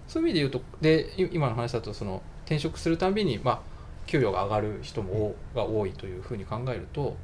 [0.07, 3.61] そういう意味で言うとで今の話だとその転職するたびに、まあ、
[4.05, 7.15] 給料が上がる人もが多いというふうに考えると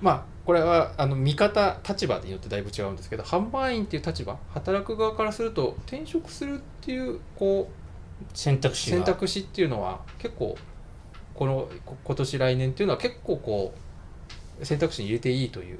[0.00, 8.96] まあこれはあの見方立場によってだいぶ違うんですけど販売員っていう立場働く側からすると転職するっていうこう選択肢が。
[8.96, 10.56] 選択肢っていうのは結構
[11.34, 13.74] このこ今年来年っていうのは結構こ
[14.60, 15.78] う選択肢に入れていいという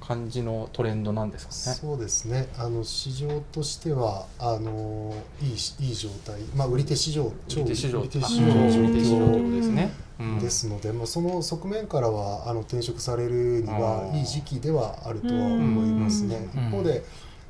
[0.00, 1.76] 感じのトレンドなんですかね。
[1.76, 2.48] そうですね。
[2.56, 8.00] あの市場としてはあのいいしいい状態、まあ、売り手市場超売り手市場。
[8.00, 9.92] 売り手あ市場の状売り手市場ということです況ね。
[10.18, 10.38] うん。
[10.38, 16.48] ですので、まあ、その側面からはあの転職されるにはいい時期ではあるとは思いますね。
[16.54, 16.68] うん。
[16.68, 17.04] 一方で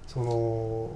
[0.07, 0.91] その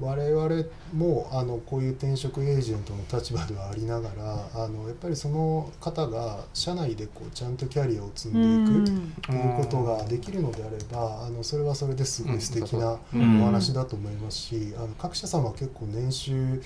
[0.00, 13.42] 我々もあのこういう転職エージェントの立場ではありながらあのやっぱりその方が社内でこうちゃんとキャリアを積んでいくということができるのであればあのそれはそれですごい素敵なうん。
[13.42, 16.60] お話だと思いますし、あの各社様は結構年収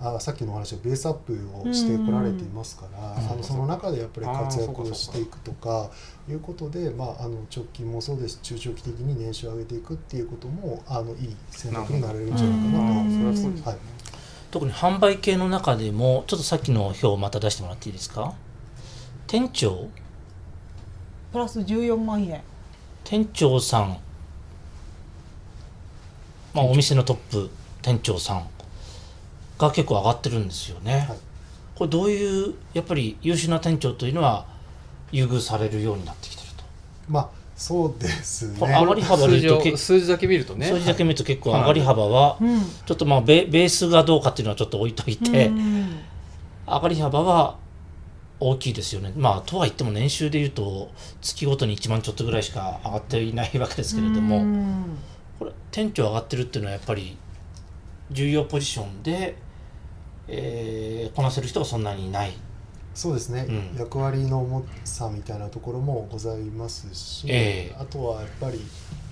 [0.00, 3.32] あさっきのお話はベースアップをしてこられていますから、うん。
[3.32, 5.90] あのその中でやっぱり活躍をしていくとか
[6.28, 8.36] いうことで、まあ、あの直近もそうです。
[8.36, 12.78] し中長期的に年収を上げていくっていうこともあのいい選択になれるんじゃないか
[13.64, 13.78] なと。
[14.50, 18.34] 特に販売系の中でもちょっとさっきの表をまた出してもらっていいですか？
[19.26, 19.88] 店長？
[21.32, 22.40] プラス14万円。
[23.04, 23.98] 店長さん。
[26.54, 27.50] まあお店のトップ
[27.82, 28.46] 店長さん
[29.58, 31.18] が結構上がってるんですよね、はい。
[31.74, 34.46] これどういうやっぱり優秀な店長というのは
[35.12, 36.64] 優遇されるようになってきてると、
[37.08, 38.58] まあそうですね。
[38.60, 40.66] 上がり幅で数字を言うとけ数字だけ見るとね。
[40.66, 42.60] 数字だけ見ると結構上がり幅はうん。
[42.60, 45.98] ちょっとまあベベースがどうかっていうのはちょっと置いといて、うん。
[46.66, 47.56] 上がり幅は
[48.38, 49.12] 大きいですよね。
[49.16, 54.98] まあとは言っても年収でいうと月ごとに1万ちょっとぐらいしか上がっていないわけですけれども、うん。
[55.40, 57.16] これ店長上がってるっていうのはやっぱり
[58.12, 59.36] 重要ポジションで、
[60.28, 62.32] えーこなせる人がそんなにいない。
[62.94, 63.78] そうですね、うん。
[63.78, 67.76] 役割の重さみたいなところもございますし、ええ。
[67.78, 68.58] あとはやっぱり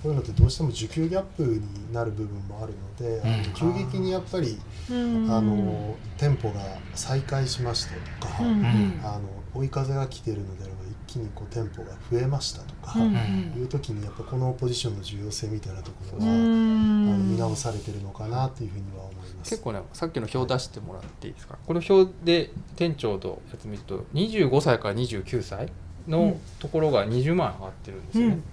[0.03, 5.31] こういうのってどうしても需給ギャップになる部分もあるので、あの急激にやっぱり、うん。
[5.31, 6.59] あの店舗が
[6.95, 7.87] 再開しまし
[8.19, 8.61] たとか、うん。
[8.61, 9.01] ん。
[9.03, 9.21] あの
[9.53, 13.13] 追い風が来ているのであれば一気にこう店舗が増えましたとか、うん。
[13.57, 19.06] いう時にやっぱこのポジションの重要性みたいなところうは、あのん見直されてるのかなというふうには思います。
[19.49, 21.57] 結構ねさっきの表出してもらっていいですか？
[21.65, 25.69] この表で店長とやつ見ると25歳から29歳
[26.07, 28.43] のところが20万上がってるんですよね、うん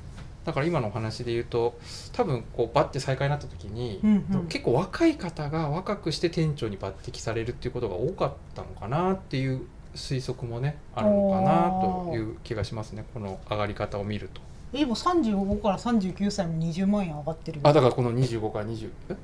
[0.45, 1.79] だから今のお話で言うと
[2.13, 4.47] 多分こうバッて再開になった時に、うんうん。
[4.49, 9.63] 結構若い方が若くして店長に抜擢されるっていうことが多かったのかなっていう
[9.95, 13.07] 推測もねあるのかなという気がしますね。
[13.15, 14.43] この上がり方を見ると。
[14.75, 19.17] えでも35から39歳も20万円上がってるあだからこの25から20え？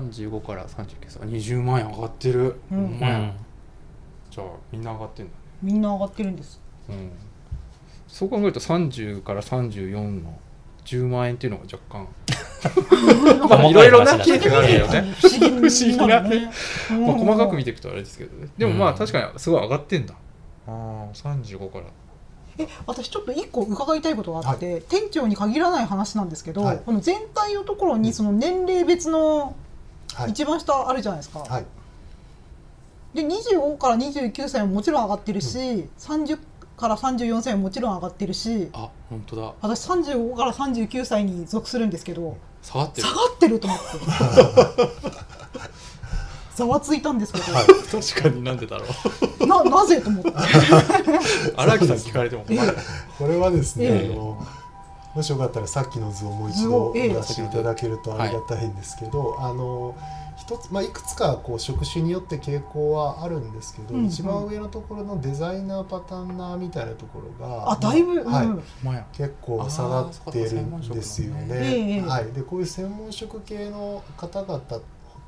[0.00, 2.88] 35から39歳20万円上がってる、うん。
[2.88, 3.18] ほんまや。
[3.18, 3.32] うん。
[4.30, 5.38] じゃあみんな上がってんだね。
[5.62, 6.60] みんな上がってるんです。
[6.88, 7.10] うん。
[8.08, 10.38] そう考えると30から34の
[10.84, 12.08] 10万円っていうのが若干。
[13.48, 15.96] まあいろいろなケースがあるよね、不思議。
[15.96, 16.50] なね。
[16.90, 18.48] まあ、細かく見てていくとあれですけどね。
[18.56, 18.98] でもまあうん。
[18.98, 20.14] 確かにすごい上がってんだ。
[20.66, 20.72] ああ
[21.12, 21.84] 35から。
[22.58, 26.78] え私ちょっと一個伺いたいことがあって、店長に限らない話なんですけど、はい。
[26.84, 29.56] この全体のところにその年齢別の
[30.14, 30.30] はい。
[30.30, 31.66] 一番下あるじゃないですか、はい。
[33.14, 35.58] で25から29歳ももちろん上がってるし、
[35.98, 36.38] 30
[36.76, 39.54] から34歳ももちろん上がってるしあ本当だ。
[39.60, 43.08] 私35から39歳に属するんですけど下がってる。
[43.08, 43.84] 下がってると思って。
[46.54, 47.66] ざわついたんですけど、はい。
[47.66, 48.84] 確かになんでだろ
[49.40, 49.46] う。
[49.46, 50.32] ななぜと思って。
[51.56, 52.76] 荒木さん聞かれても困る。
[53.18, 54.12] これはですね、ええ。
[54.12, 54.46] あの
[55.14, 57.08] もしよかったらさっきの図をもう一図度をええ。
[57.10, 59.94] 出していただけるとありがたいんですけど、あの
[60.36, 64.06] 一つ、まあ、いくつかこう職種によって傾向はあるんですけど、うんうん。
[64.06, 68.62] 一番上のところのデザイナーパターンナーみたいなところがあだいぶ、はいうん。
[68.82, 71.46] まや結構下がってるんですよね。
[71.50, 71.96] えね。
[71.98, 74.62] えはい、でこういう専門職系の方々っ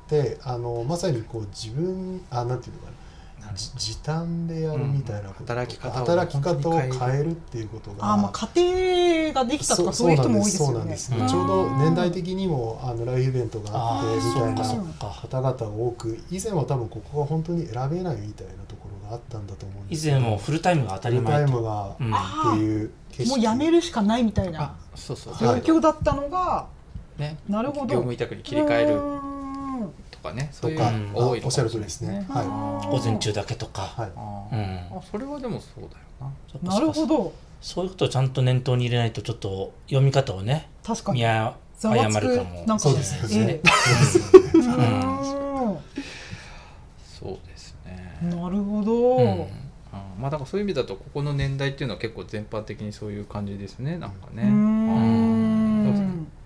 [0.07, 2.91] てあのまさにこう自分あなんていうのかな。
[2.91, 3.04] じ
[3.53, 7.31] 時短でやるみたいなうん働き方を働き方を変える。
[7.31, 10.97] っていうことがあまあ家庭ができたとかそういう人も多いですよね。
[10.97, 11.13] す。
[11.13, 22.91] うんちょうど年代的にもあのライフイベントがあってみたいなそうかそうか方々が多く以前は多分ここが本当に選べないみたいなところがあったんだと思うんで以すけど前もフルタイムが当たりフルタイムがうんあっていう
[23.27, 25.61] もうやめるしかないみたいなあそうそう状はい。
[25.61, 26.67] 況だったのが、
[27.17, 27.37] ね。
[27.47, 27.85] なるほど。
[27.85, 28.99] 業務委託に切り替える
[30.25, 30.81] かねそういう
[31.13, 32.25] 多いおっしゃる通りですね。
[32.29, 32.45] はい。
[32.89, 34.11] 午前中だけとか、はい。
[34.15, 34.59] あうん。
[34.59, 36.31] ーあそれはでもそうだよな。
[36.51, 37.33] ちょっとなるほど。
[37.61, 41.19] そういうことをちゃんと念頭に入れないとちょっと読み方をね確かに。
[41.19, 42.63] 見誤るかも。
[42.65, 43.45] なんかそうですよね。
[43.47, 45.77] ええううんー
[47.19, 48.19] そうですね。
[48.23, 49.47] んなるほど、うん。
[50.19, 54.43] まあだからそういう意味だとここの年代っていうのは結構全般的にそういう感じですねなんかね。
[54.43, 55.34] うーん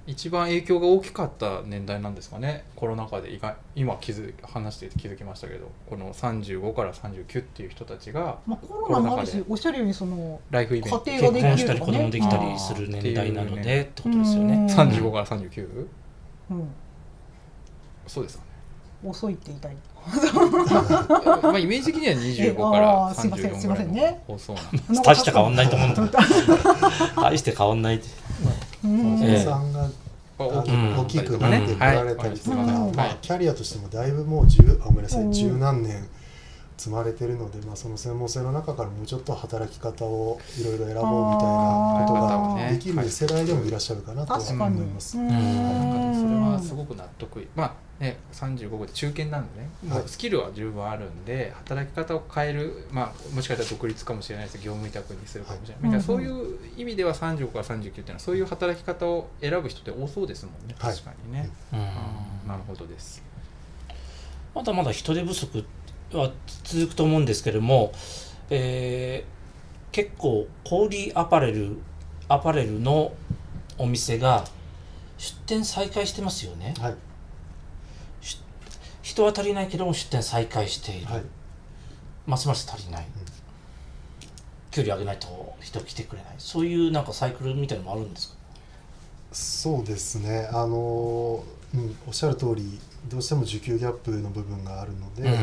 [0.10, 2.66] 一番影響が大きかった年代なんですかね。
[2.76, 5.70] コロナ禍で意外今気づ話して気づきましたけど。
[5.88, 14.68] この35から39っていう人たちがまあ、コロナもあるしおっしゃるようにそのライフイベント家庭ができる結婚したり子供できたりする年代なのでってことですよね。
[14.68, 15.88] 35から 39?
[16.50, 16.68] うん、
[18.08, 18.50] そうですかね。
[19.12, 19.78] 遅いって言いたい。
[21.44, 24.24] まあイメージ的には25からあーすいません34すいまぐらいせんね。
[24.28, 25.02] の放送なんで。
[25.04, 26.04] 大して変わんないと思うんだ。
[27.22, 28.08] 大して変わんないって
[28.84, 29.24] うん。
[29.24, 29.44] ええ。
[29.44, 29.88] さんが
[30.38, 31.00] 大きくうん。
[31.00, 35.32] 大きくなっててこはいられたりとか、うんまあキャリアとしてもだいぶもう十あごめんなさうん。
[35.32, 36.08] い十何年
[36.78, 45.12] 積まれてるので、まあその専門性の中からもうちょっと働き方をいろいろ選ぼうみたいなことができる世代でもいらっしゃるかなと思います。
[45.12, 47.42] それはすごく納得。
[47.42, 54.58] いまあね35で中堅なんでね、もうスキルは十分あるんで働き方を変えるまあもしかしたら独立かもしれないです。
[54.58, 60.76] 業務委託にするかもしれない、はいそういう意味では35から39っていうのはそういう働き方を選ぶ人って多そうですもんね。
[60.80, 60.94] はい。
[60.94, 61.80] 確かにね、うん。
[62.48, 63.22] なるほどです。
[64.56, 65.66] まだまだ人手不足
[66.14, 66.32] は
[66.64, 67.92] 続くと思うんですけれども、
[68.50, 69.40] えー
[69.92, 71.78] 結構小売アパレル
[72.28, 73.12] アパレルの
[73.80, 74.46] お店が
[75.18, 76.76] 出店再開してますよね。
[76.80, 76.96] はい
[79.20, 81.24] 人は足りないけども出店再開している、はい。
[82.26, 83.06] ますます足りない、
[84.72, 86.36] 給料上げないと人来てくれない。
[86.38, 88.36] そういうなんかサイクルみたいなのもあるんですか？
[89.34, 90.48] そうですね。
[90.54, 91.44] あの、
[91.76, 92.80] うん、おっしゃる通り
[93.10, 95.38] どうしても需給ギャップの部分があるので、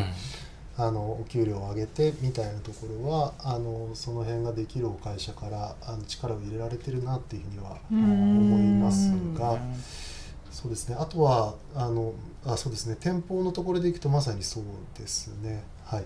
[0.79, 9.75] あのお給料を上げてみたいなところはあのその辺ができるお会社からあの力を入れられてるなっていうふうにはうん思いますがうん
[10.57, 10.97] そうですね。
[10.99, 12.14] あとはあの
[12.47, 12.97] あそうですね。
[12.99, 14.64] 店舗のところでいくとまさにそう
[14.99, 15.62] ですね。
[15.85, 16.05] はい、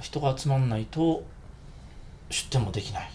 [0.00, 1.24] 人が集まらないと
[2.30, 3.10] 出店もできない。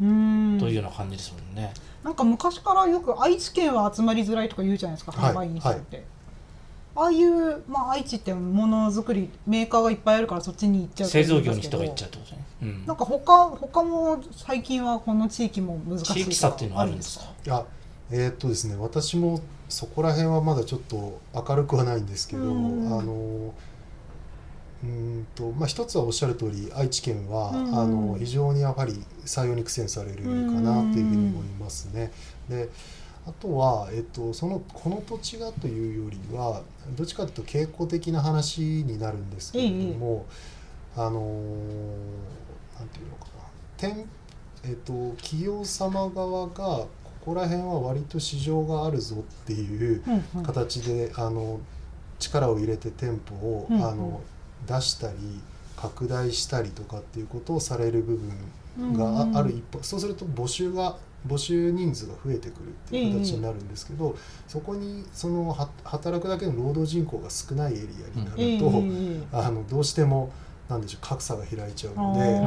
[0.00, 0.54] うん。
[0.54, 0.60] うん。
[0.60, 1.72] というような感じですもんね、
[2.02, 5.32] なんか昔からよく愛知県は集まりづらいとか言うじゃないですかはい。
[5.32, 6.04] 販売員さんって、
[6.94, 12.86] ああいう、まあ、愛知ってものづくりメーカーがいっぱいあるからそっちに行っちゃうと製造業に人が行っちゃうってことね、うん。
[12.86, 17.56] なんか他他も最近はこの地域も難しい地域差っていうのはあるんですか？
[17.56, 17.64] あ
[18.10, 18.76] えーっとですね。
[18.76, 19.40] 私も
[19.74, 22.86] そこら辺はまだちょっと明るくはないんですけど、うん。
[22.86, 23.52] あの
[24.84, 27.78] うーんとまあ、一つはおっしゃる通り愛知県は、うん。
[27.78, 32.12] あの非常にやはり採用に苦戦されるかなというふうに思いますね。
[32.48, 32.68] で
[33.26, 36.62] あとは、えっと、そのこの土地がというよりは
[36.94, 40.26] どっちかというと傾向的な話になるんですけれども、
[40.94, 41.24] あのー
[42.78, 43.30] なんていうのかな。
[43.78, 44.06] 店
[44.62, 46.86] えっと企業様側が
[47.24, 50.42] ここら辺は割と市場があるぞっていううんうん。
[50.44, 51.60] 形で、あの
[52.18, 53.84] 力を入れて店舗を、うんうん。
[53.84, 54.20] あの
[54.66, 55.16] 出したり
[55.76, 59.36] 拡大したりとかっていうことをされる部分があ,、うんうん。
[59.36, 60.96] ある一方そうすると募集が
[61.26, 64.14] 募集人数が増えてくるっていう形になるんですけど、
[64.46, 69.26] そこにそのは働くだけの労働人口が少ないエリアになええると、ええ。
[69.32, 70.30] あのどうしても
[70.68, 72.40] なんでしょう格差が開いちゃうので、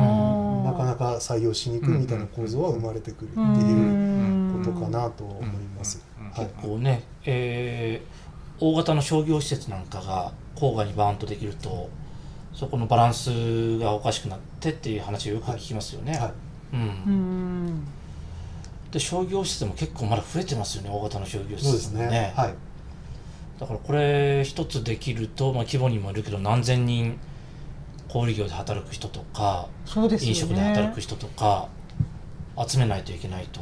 [0.70, 4.64] なかなか採用しにくいみたいな構造は生まれてくるってういうん。
[4.64, 5.46] ことかなと思い
[5.78, 6.02] ます。
[6.34, 6.50] はい。
[6.62, 8.28] こうね、えー
[8.60, 11.90] 大型の商業施設なんかが郊外にバーンとできると
[12.56, 16.18] そこのバランスがおかしくなってっていう話をよく聞きますよね。
[16.18, 16.32] はい。
[16.74, 16.80] うん。
[16.80, 17.88] うん。
[18.92, 22.08] で商業施設も結構まだ増えてますよね大型の商業施設もね。
[22.10, 22.34] ね。
[22.36, 22.54] はい。
[23.60, 27.20] だからこれ一つできると、まあ、規模にもよるけど何千人
[28.18, 30.34] 小売業で働く人とかそうですよね。
[30.34, 31.68] 飲食で働く人とか
[32.68, 33.62] 集めないといけないと。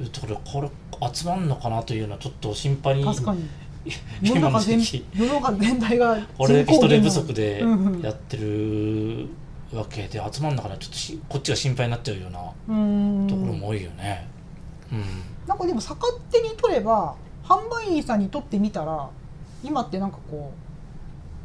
[0.00, 0.70] いうところでこれ
[1.12, 3.04] 集まんのかなというのはちょっと心配に。
[3.04, 3.48] 確かに。
[4.22, 7.64] 世の中全世の中全体がこれだけ人手不足で
[8.02, 9.28] やってる
[9.72, 10.76] わけで集まんのかな。
[10.76, 13.26] ちょっとしこっちが心配になっちゃうようなうん。
[13.28, 14.26] ところも多いよね。
[14.92, 15.04] うん。
[15.46, 19.08] なんかでも逆手に取れば販売員さんにとってみたら
[19.64, 20.52] 今ってなんかこ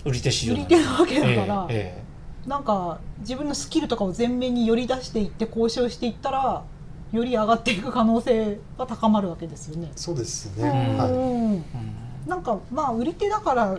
[0.05, 1.67] 売り手市場売り手なわけだから。
[1.69, 1.99] ええ
[2.45, 6.61] うなんか自分のスキルとかを前面に寄り出していって交渉していったら
[7.13, 9.89] より上がっていく可能性が高まるわけですよね。
[9.95, 10.67] そうですね。
[10.67, 10.97] うん。
[10.97, 11.55] は
[12.25, 12.29] い。
[12.29, 13.77] なんかまあ売り手だから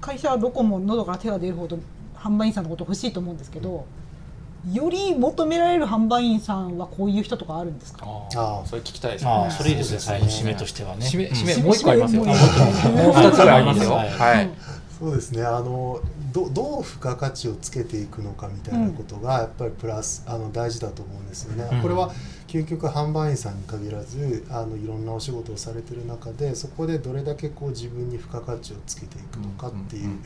[0.00, 1.80] 会社はどこも喉から手が出るほど
[2.16, 3.86] 販売員さんのこと欲しいと思うんですけど
[4.72, 8.06] より求められる販売員さんはこういう人とかあるんですか？
[8.06, 9.30] ああそれ聞きたいですね。
[9.32, 9.98] ああそれいいですね。
[9.98, 11.04] 最後締めとしてはね。
[11.06, 11.32] 締めうん。
[11.32, 12.24] 締めもう一個ありますよ。
[12.24, 13.90] もう二つぐらいありますよ。
[13.94, 14.10] はい。
[14.10, 14.50] はい
[14.98, 15.42] そうですね。
[15.42, 16.00] あの
[16.32, 21.68] どどう付加価値をつけていくのかみたいなことがやっぱりプラスあの大事だと思うんですよね。
[21.70, 22.12] うんこれは
[22.46, 30.18] 究極販売員さんに限らずあのいろんなお仕事をされてる中でそこでどれだけこう自分に付加価値をつけていくのかっていう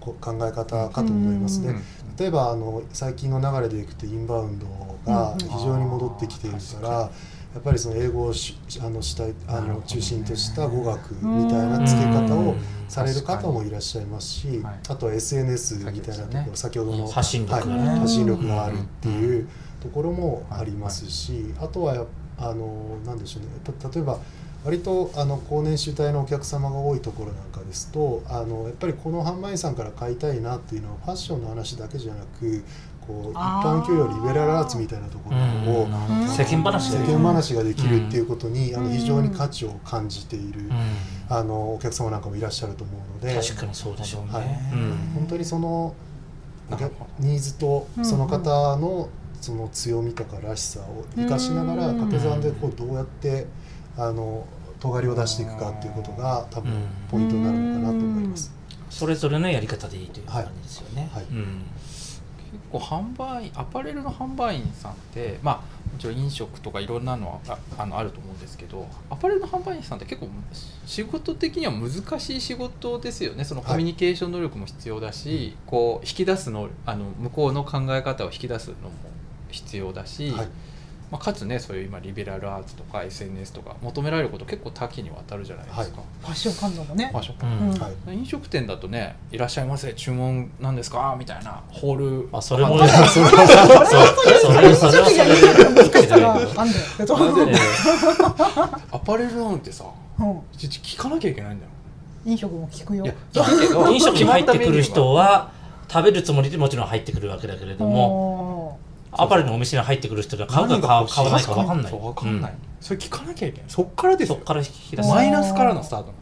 [0.00, 1.68] 考え方かと思いますね。
[1.68, 1.82] うん
[2.18, 4.66] 例えばあの最近の流れでいくとインバウンド
[5.06, 7.10] がうん非常に戻ってきているから、
[7.56, 12.54] やっぱりその英語をしあの主体あの中心とした語学みたいな付け方を
[12.86, 14.80] される方もいらっしゃいますし、はい。
[14.86, 19.48] あとは SNS みたいなところ、先ほどの発信力はい発信力があるっていう
[19.80, 22.04] ところもありますし、あとはや
[22.36, 23.48] あのなんでしょうね。
[23.64, 24.18] た例えば
[24.62, 32.64] 割とあの高年収帯のお客様が多いところなんかですとあのやっぱりこの販売員さんから買いたいなっていうのはファッションの話だけじゃなく
[33.06, 35.36] こう一般教養リベラルアーツみたいなところ
[35.82, 35.88] を
[36.28, 38.92] 世間話世で間話ができるっていうことに、あのうん。
[38.92, 40.72] 非常に価値を感じている、うん。
[41.28, 44.32] あのお客様なんかもいらっしゃると思うので確かにそうでしょうね。
[44.32, 44.44] はい。
[44.44, 45.12] うん。
[45.14, 45.94] 本当にその
[47.20, 49.08] ニーズとうんその方の
[49.40, 53.46] その強みとからしさを生かしながらうん掛け算でこうどうやって
[53.96, 54.44] あの
[54.80, 56.80] 尖りを出していくかっていうことが多分うん
[57.10, 58.52] ポイントになるのかなと思います。
[58.88, 61.10] それぞれのやり方でいいという感じですよね。
[61.12, 61.24] はい。
[61.24, 61.62] うん。
[61.74, 61.75] 結
[62.70, 70.28] 構販売アパレルの販売員さんってまあもちろん飲食とかいろんなのはああのあると思うんですけどアパレルの販売員さんって結構
[70.84, 71.90] 仕事的には難
[72.20, 73.44] しい仕事ですよね。
[73.44, 78.90] そのコミュニケーション能力も必要だし、こう引き出すのあの向こうの考え方を引き出すのも
[79.50, 80.48] 必要だし、はい
[81.10, 86.02] まあ、かつねそういう今リベラルアーツとか SNS とか求められること結構多岐にわたるじゃないですか。
[86.20, 87.08] ファッション感度もね。
[87.12, 87.70] ファッションうん。
[87.70, 87.80] うん。
[87.80, 88.14] はい。
[88.14, 92.28] 飲食店だとね「いらっしゃいませ注文なんですか?」みたいなホール。
[92.32, 93.96] あそれもあ ね、それはそ
[94.26, 97.16] れそれはそれは難しさがあんだよってと
[97.48, 97.56] ええ
[98.90, 99.84] アパレルなんてさ
[100.18, 100.22] う
[100.56, 101.70] 聞かなきゃいけないんだよ。
[102.24, 103.04] 飲食も聞くよ。
[103.04, 105.50] いやだけど飲食に入ってくる人はは
[105.88, 108.80] 食べるつもりでもちろん入ってくるわけだけれどもも
[109.12, 111.90] アパレルのお店に入ってくる人が買うか買う買わないか分かんない。
[111.90, 112.58] そう分かんない、うん。
[112.80, 113.70] それ聞かなきゃいけない。
[113.70, 114.34] そっからですよ。
[114.34, 115.08] そこから引き出す。
[115.08, 116.16] おマイナスからのスタートなん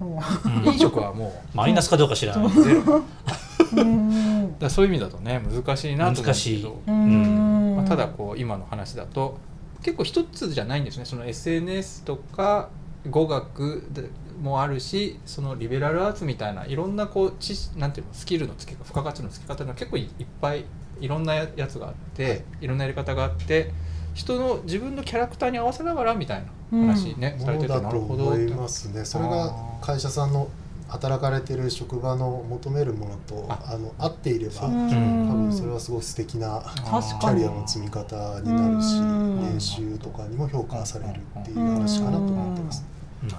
[0.00, 0.62] うん。
[0.62, 1.56] で飲食はもう。
[1.56, 2.50] マイナスかどうか知らない。
[2.62, 3.02] ゼロ。
[4.58, 6.80] だそういう意味だとね難しいなと思うんですけど。
[6.86, 7.76] う、ん。
[7.76, 9.38] まあ、ただこう今の話だと
[9.82, 11.04] 結構一つじゃないんですね。
[11.04, 12.68] その SNS とか
[13.08, 14.10] 語学で
[14.40, 20.08] もあるしそのリベラルアーツみたいないろんなこう知識なんていうのスキルのつけ方付加価値のつけ方が結構いいっ
[20.40, 20.64] ぱい
[21.00, 23.70] いろんなややつがあって、い、ろんなやり方があって
[24.14, 26.42] 人の自分のキャラクターに合わせながらみたい
[26.72, 29.04] な話ね、もされててなるほど思いますね。
[29.04, 30.48] それが会社さんの
[30.88, 33.62] 働かれてる職場の求めるものとあ。
[33.74, 34.70] あの合っていれば多う。
[34.70, 35.48] ん。
[35.48, 39.40] 分それはすごく素敵なキャリアの積み方になるしうん。
[39.42, 42.84] 年収とかにも評価されるっていう話かなと思ってます。
[43.22, 43.34] なる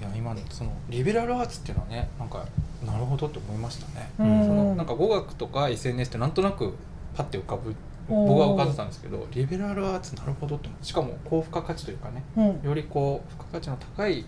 [0.00, 0.02] い。
[0.02, 2.46] や今のそのリベラルアーツっていうのはねなんか
[2.84, 4.46] なるほどって思いましたね、うん。
[4.46, 6.74] そのなんか語学とか SNS ってなんとなく
[7.14, 7.74] パッて浮かぶ
[8.08, 12.60] 僕は浮かんでたんですけどリベラルアーツなるほどって思ってしかも高付加価値というかねうん。
[12.62, 14.26] よりこう付加価値の高い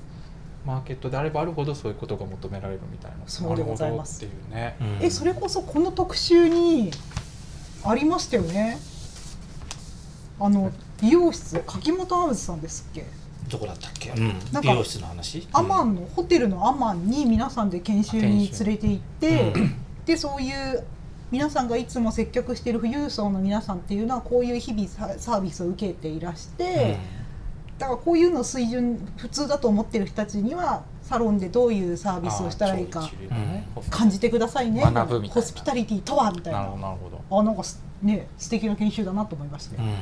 [0.64, 4.24] マーケットであればあるほどそういうことが求められるみたいなそうでございます。
[4.24, 4.76] っていうね。
[4.80, 5.04] うん。
[5.04, 6.90] えそれこそこの特集に
[7.84, 8.78] ありましたよね。
[10.40, 13.04] あの美容室柿本アウズさんですっけ？
[13.48, 15.46] どこだったっけ、うん、なんか美容室の話？
[15.52, 19.52] アマンのホテルのアマンに皆さんで研修に連れて行って、
[20.04, 20.84] でそういう
[21.30, 26.98] 皆さんがいつも接客している富裕層の皆さんっていうのはこういう日々ササービスを受けていらして、
[27.78, 33.10] だからこういうの水準普通だと思ってる人たちにはサロンでどういうサービスをしたらいいか
[33.90, 34.82] 感じてくださいね。
[34.82, 35.42] 学ぶみたいな。
[35.42, 36.60] ホスピタリティとはみたいな。
[36.60, 37.40] なるほどなるほど。
[37.40, 39.94] あなんかすね素敵な研修だなと思いまして、うん、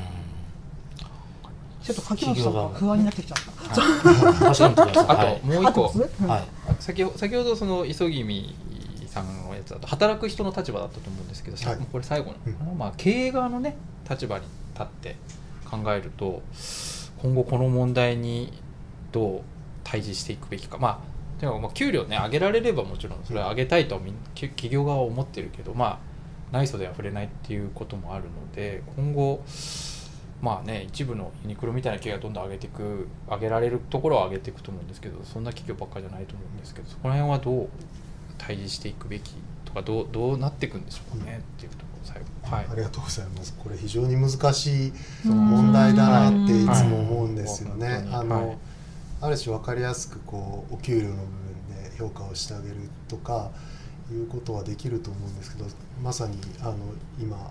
[1.82, 3.74] ちょっと柿本さんが不安になってきちゃった。
[3.74, 5.40] 確かにくださいあはい。
[5.40, 5.82] ともう一個。
[6.28, 6.44] はい。
[6.80, 8.54] 先ほ先ほどその急ぎみ
[9.06, 11.78] さんつだと働く人の立場だったと思うんですけど、さはい。
[11.90, 12.78] これ最後の、うん。
[12.78, 13.76] まあ、経営側のね
[14.08, 14.44] 立場に
[14.74, 15.16] 立って
[15.64, 16.42] 考えると
[17.18, 18.52] 今後この問題に
[19.12, 19.40] どう
[19.82, 20.78] 対峙していくべきか。
[20.78, 24.00] まあでもまあ給料ね上げられればもちろんそれは上げたいと
[24.34, 25.98] 企業側は思ってるけどまあ
[26.52, 29.42] 内装では触れないっていうこともあるので今後
[30.40, 37.68] まあね一部のユニクロみたいな企業がどんどん上げていく上げられるところは上げていくと思うんですけどそんな企業ばっかりじゃないと思うんですけどそこら辺はどう
[38.38, 39.38] 対峙していくべきと
[39.74, 43.54] かどうどうなっていくんでしょうかね、っていうところ最後はいありがとうございます。
[43.58, 44.92] これ非常に難しい
[45.26, 47.86] うん問題だなっていつも思うんですよね。
[47.86, 48.58] はいあの、はい
[49.20, 51.26] ある種分かりやすくこうお給料の部分
[51.90, 52.76] で評価をしてあげる
[53.08, 53.50] とか
[54.12, 55.68] いうことはできると思うんですけど、
[56.02, 56.74] まさにあの
[57.18, 57.50] 今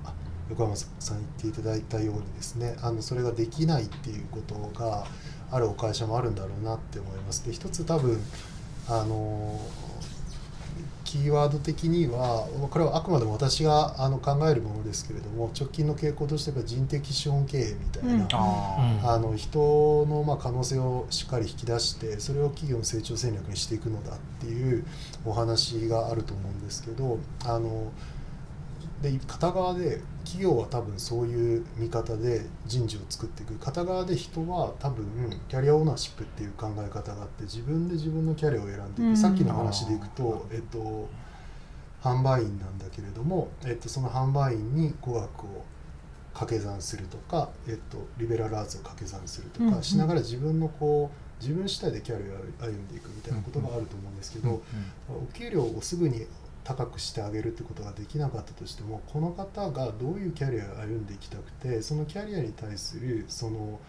[0.51, 5.07] 横山さん言っていただいたようにですね、あのそれができないっていうことが
[5.49, 7.43] あるお会社もあるんだろうなって思います。
[7.43, 8.19] で、一つ多分
[8.87, 9.59] あの
[11.13, 18.29] キーワード的にはこれはあくまでも私があの考えるものですけれども直近の傾向としては人的資本経営みたいな、うん。
[19.07, 24.83] あの人のまあ可能性をしっかり引き出してそれを企業の成長戦略にしていくのだっていう
[25.23, 27.91] お話があると思うんですけどあの
[29.03, 33.55] で片側で企業は多分そういう見方で人事を作っていく。
[33.55, 35.05] 片側で人は多分
[35.49, 39.17] キャリアオーナーシップっていう考え方があって自分で自分のキャリアを選んでいく、うん。
[39.17, 41.09] さっきの話でいくと、えっと、
[42.01, 45.65] 販売員なんだけれども、えっと、その販売員に語学を
[46.33, 55.15] 掛け算するとか、えっと、リベラルアーツを掛け算するとかしながら自分のこう自分主体でキャリアを歩んでいくみたいなことがあると思うんですけど、うん。
[55.15, 56.25] お給料をすぐに
[56.63, 63.79] 高くしてあげるってことができなかったとしてもこの方がどういうキャリアを歩んでいきたくてそのキャリアに対するその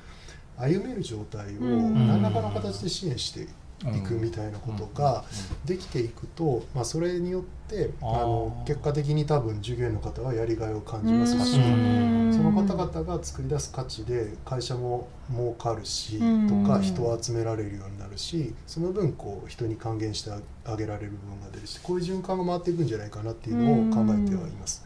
[0.56, 2.06] 歩める状態をうん。
[2.06, 3.48] 何らかの形で支援して
[3.82, 5.24] いくみたいなことが
[5.64, 11.58] できていくと、まあ、それによってあの結果的に多分従業員の方はやりがいを感じますし。
[11.58, 12.14] うん。
[12.34, 16.64] その方々が作り出す価値で会社も儲かるしうん。
[16.64, 20.30] とか人を集められるようになるしその分こう人に還元して
[20.64, 24.84] あげられる部分が出るしこういう循環が回っていくんじゃないかなっていうのを考えてはいます。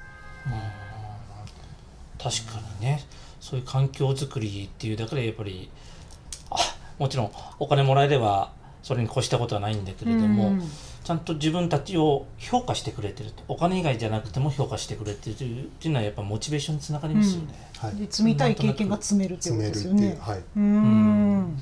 [2.19, 3.05] 確かにね。
[3.41, 5.71] そういう環境づくりっていうだけでやっぱり
[6.51, 6.57] あ
[6.99, 8.53] もちろんお金もらえれば
[8.89, 10.63] それに越したことはないんだけれども、うん。
[11.05, 13.43] ちゃんと自分たちを評価してくれてると。
[13.47, 17.49] お金以外じゃなくても評価してくれてるっていうのはやっぱモチベーションにつながりますよね。
[17.77, 20.17] はい、で積みたい経験が積めるっていうことですよね。
[20.19, 21.57] はい、うん。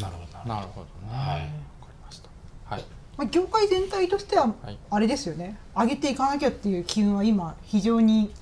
[0.00, 0.60] なるほどな。
[0.62, 1.28] るほどねはい。
[1.28, 1.48] わかり
[2.06, 2.28] ました。
[2.64, 2.84] はい。
[3.18, 4.78] まあ、業界全体としてははい。
[4.88, 5.58] あれですよね。
[5.76, 8.32] 上げていかなきゃっていう機運は今非常に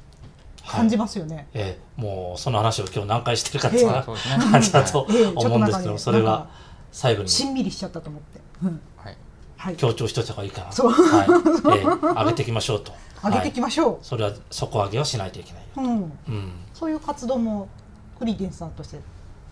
[0.64, 1.49] 感じますよね。
[1.55, 2.01] ええ。
[2.01, 3.82] もうその話を今日何回してるかってええ。
[3.82, 6.62] いう感じだと思うんですけどなんかねそれは
[6.93, 7.28] 最後に。
[7.28, 8.40] しんみりしちゃったと思って。
[8.62, 8.80] うん。
[8.97, 9.16] はい。
[9.57, 10.72] はい、強調しといた方がいいかな。
[10.72, 10.90] そう。
[10.90, 11.78] はい。
[11.78, 11.84] ええ。
[12.14, 12.93] 上げていきましょうと。
[13.24, 15.68] 上げていきましょそれは底上げはしないといけないよ。
[15.76, 15.80] う。
[15.80, 15.88] うん、
[16.28, 16.53] うん。
[16.74, 17.68] そういう活動も
[18.18, 18.99] クリデンスさんとして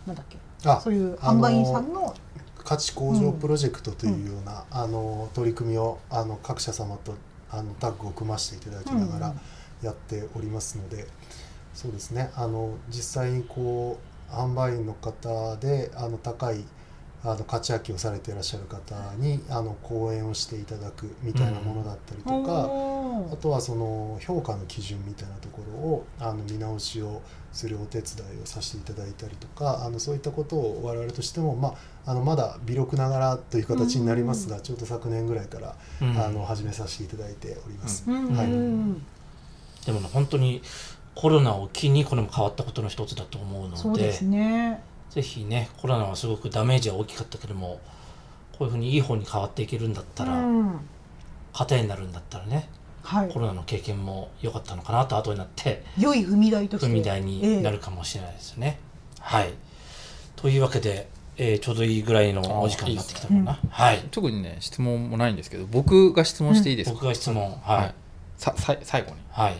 [0.06, 0.38] なんだっけ？
[0.68, 2.14] あそういう販売員さんの
[2.62, 7.14] 価値向上プロジェクトというような、あの取り組みをあの各社様と
[7.50, 9.40] あのタッグを組ませていただきながらうん。
[9.82, 11.06] やっておりますので、
[11.72, 12.30] そうですね。
[12.36, 13.98] あの実際にこ
[14.30, 16.64] う販売員の方であの高い
[17.22, 23.34] あの価値発揮をされていらっしゃる方にあの講演をしていただくみたいなものだったりとか、おー。
[23.34, 27.20] あとはその評価の基準みたいなところをあの見直しを
[27.52, 31.74] するお手伝いをさせていただいたりとかあのそういったことを我々としても、ま
[32.06, 36.18] あ、あのまだ微力ながらという形になりますが、ちょうど昨年ぐらいから、うん。
[36.18, 38.04] あの始めさせていただいております。
[38.06, 38.34] うん。
[38.34, 38.46] はい。
[38.46, 39.06] うん
[39.84, 40.62] でもね本当に
[41.14, 44.82] コロナを機にこれも変わったことの一つだと思うのでそうですね。
[45.10, 47.80] ぜひねコロナはすごくダメージは大きかったけども
[48.60, 50.80] こういうふうにいい方に変わっていけるんだったら、うん。
[51.52, 52.68] 糧になるんだったらね
[53.02, 53.30] はい。
[53.30, 56.86] コロナの経験も良かったのかなと後になって良い踏み台として。
[56.86, 58.78] 踏み台になるかもしれないですよね。
[59.18, 59.54] はい。
[60.36, 61.08] というわけで、
[61.38, 63.58] えーちょうどいいぐらいのお時間になってきたかな。
[63.70, 67.58] はい、特にね質問もないんですけど僕が質問していいですか、僕が質問。
[67.62, 67.94] はい、
[68.36, 69.16] ささ最後に。
[69.30, 69.56] はい。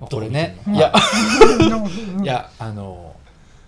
[0.00, 0.56] これね。
[0.68, 0.92] いや。
[2.16, 2.24] うん。
[2.24, 3.07] いやあの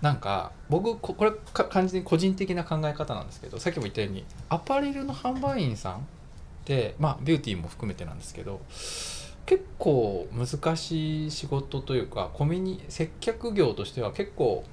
[0.02, 5.98] なんか僕ここれか完全に個人的な考え方なんですけどさっきも言ったようにアパレルの販売員さんっ
[6.64, 8.60] てまあビューティーも含めてなんですけど
[9.44, 14.64] 結構難しい仕事というかコミュニ接客業としては結構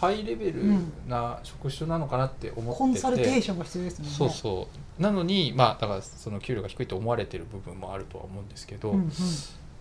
[0.00, 0.62] ハイレベル
[1.08, 4.08] な職種なのかなって思ってて、コンサルテーションが必要ですね。
[4.08, 4.68] そうそ
[4.98, 5.02] う。
[5.02, 9.12] なのにまあだからその給料が低いと思われてる部分もあるとは思うんですけど、うんうん。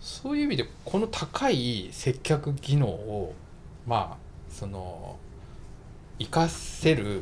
[0.01, 3.35] そういう意味でこの高い接客技能を
[3.85, 4.26] まあ
[4.57, 5.17] その
[6.17, 7.21] 活かせる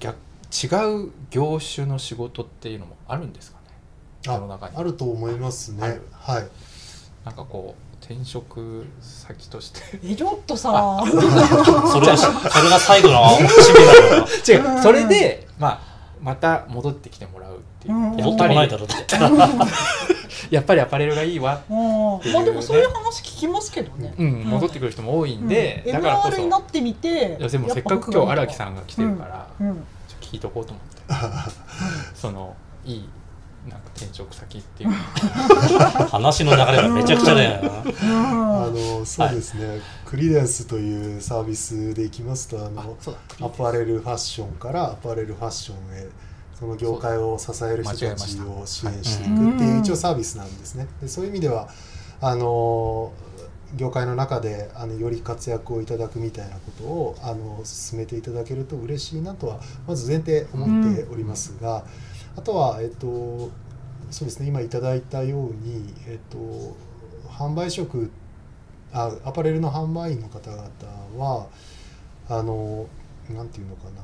[0.00, 0.16] 逆
[0.50, 0.66] 違
[1.06, 3.64] う業種の仕事っていうのもあるんですかね？
[4.24, 4.76] その中に。
[4.76, 6.00] あると思いますね。
[6.10, 6.48] はい。
[7.24, 9.80] なんかこう転職先として。
[10.02, 11.04] えちょっとさ。
[11.06, 12.30] それがそ
[12.62, 14.82] れが最後の 締めだろう違う。
[14.82, 15.80] それでまあ
[16.20, 18.54] また戻ってきてもらうっていう、うやっぱり。
[18.54, 19.30] もないだろうだったら。
[20.50, 21.62] やっぱりアパレルがいいわ。
[21.68, 22.20] うん。
[22.20, 22.34] ていうね。
[22.34, 24.14] まあでもそういう話聞きますけどね。
[24.18, 25.92] うん、戻ってくる人も多いんで、うん。
[25.92, 26.36] だからこそ。
[26.36, 29.48] MR になってみていやでもせっかく今日荒木さんが来てるから、
[30.20, 30.98] 聞いとこうと思って。
[32.14, 32.54] その
[32.84, 33.08] いい
[33.68, 34.90] なんか転職先っていう。
[36.10, 37.82] 話の流れがめちゃくちゃだよな。
[37.82, 42.96] うんあのそうですね、クリデンスというサービスでいきますとあの
[43.40, 46.08] アパレルファッションからアパレルファッションへ
[46.58, 50.86] その業界を支える人たちを支援していくっていう一応サービスなんですね。
[51.00, 51.68] でそういう意味では
[52.20, 53.12] あの
[53.76, 61.84] 業界の中であのより活躍をいただくみたいなことをあの進めていただけると嬉しいなとはまず前提思っておりますが、
[62.38, 63.50] あとはえっと
[64.10, 66.76] そうですね今いただいたようにえっと
[67.28, 68.12] 販売職
[68.92, 70.68] あアパレルの販売員の方々
[71.18, 71.48] は
[72.28, 72.86] あの
[73.28, 74.02] なんていうのかな。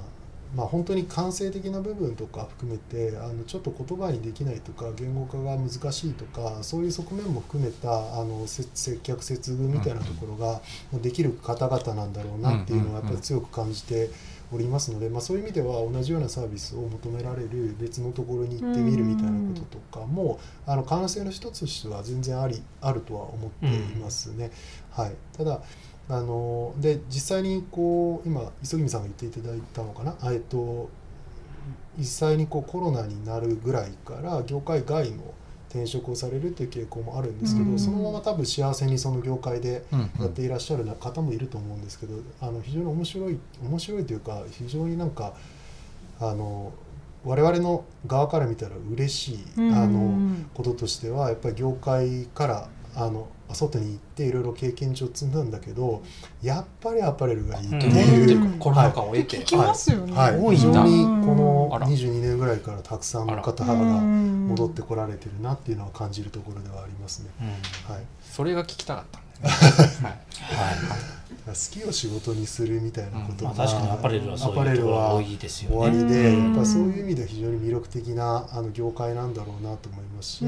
[0.55, 10.61] まあ本当に感性的な部分とか含めてあのちょっと言葉にできないとか言語化が難しいとかそういう側面も含めたあのせ接客接遇みたいなところが
[11.01, 14.11] できる方々なんだろうなっていうのはやっぱり強く感じて
[14.53, 24.51] おりますので、まあ、そういう意味では同じようなサービスを求められる別のところに行ってみるみたいなこととかもあの可能性の一つとしては全然ありあるとは思っていますね。
[24.91, 25.63] はい、ただ
[26.09, 30.91] あので実際にこう今磯君さんが言っていただいたのかな、あえっと、
[31.99, 35.23] 実際にこうコロナになるぐらいから業界外の
[35.75, 37.79] 転職をされるという傾向もあるんですけど、うん。
[37.79, 45.35] そのまま多分幸せにその業界でうんやっていらっしゃる方もいると思うんですけど、あの非常に面白い面白いというか非常になんか
[46.21, 46.73] あの
[47.25, 49.75] 我々の側から見たら嬉しい、うん。
[49.75, 56.03] あのこととしてはやっぱり業界からあの外に行っていろいろ経験値を積んだんだけど
[56.43, 57.93] やっぱりアパレルがいいってう。
[57.93, 57.97] ん。
[58.31, 58.59] いう、うん。
[58.59, 60.13] コロナ禍を得て、聞きますよね。
[60.13, 60.57] はい、多い。
[60.57, 61.87] んだ非常にこのあら。
[61.87, 67.31] 22年ぐらいからたくさんの方がうん戻ってこられてるなっていうのは感じるところではありますね。
[67.41, 67.45] う
[67.91, 67.95] ん。
[67.95, 69.24] はい、それが聞きたかった。
[71.47, 73.05] 好きを仕事にするみたい。
[73.13, 75.37] なことが、まあ確かにアパレルは多い。
[75.37, 75.91] ですよ終わ。
[75.91, 77.01] りで、やっぱそうい。
[77.01, 80.05] う意味では非常に魅力的なあの業界なんだろうなと思い。
[80.17, 80.47] ますし、う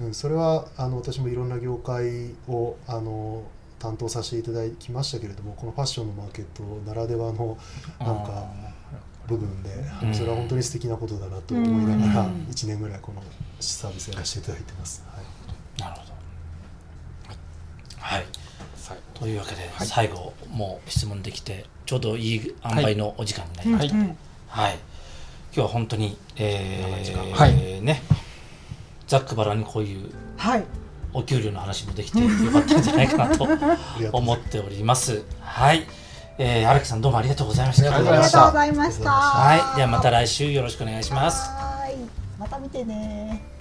[0.00, 1.34] うんそれはあの私もい。
[1.34, 3.42] ろんな業界をあの
[3.78, 4.42] 担当させてい。
[4.42, 7.58] ただきましたけれどもこのファッションのマーケットならではの
[8.00, 8.46] なんか
[9.26, 9.70] 部分で、
[10.12, 11.86] それは本当に素敵なことだなと思い。
[11.86, 13.00] ながら1年ぐらい。
[13.00, 13.22] この
[13.60, 14.42] サービスやらせてい。
[14.42, 14.62] ただい。
[14.62, 15.02] てます。
[18.04, 18.24] はい
[19.14, 23.94] というわけで、はい最後もう質問できてちょうどいい塩梅のお時間になりました。
[24.48, 24.74] はい。
[24.74, 28.02] 今日は本当に、えー長い時間はいね、
[29.06, 30.64] ざっくばらんにこういうはい。
[31.14, 33.46] お給料の話もできてよかったんじゃないかなと
[34.12, 35.24] 思っております。
[35.40, 35.86] はい。
[36.36, 37.86] えー、荒木さんどうもありがとうございました。
[37.86, 39.10] ありがとうございましたありがとうございました。
[39.10, 39.76] はい。
[39.76, 41.48] ではまた来週よろしくお願いします。
[41.48, 41.96] はい。
[42.38, 43.53] また見てね。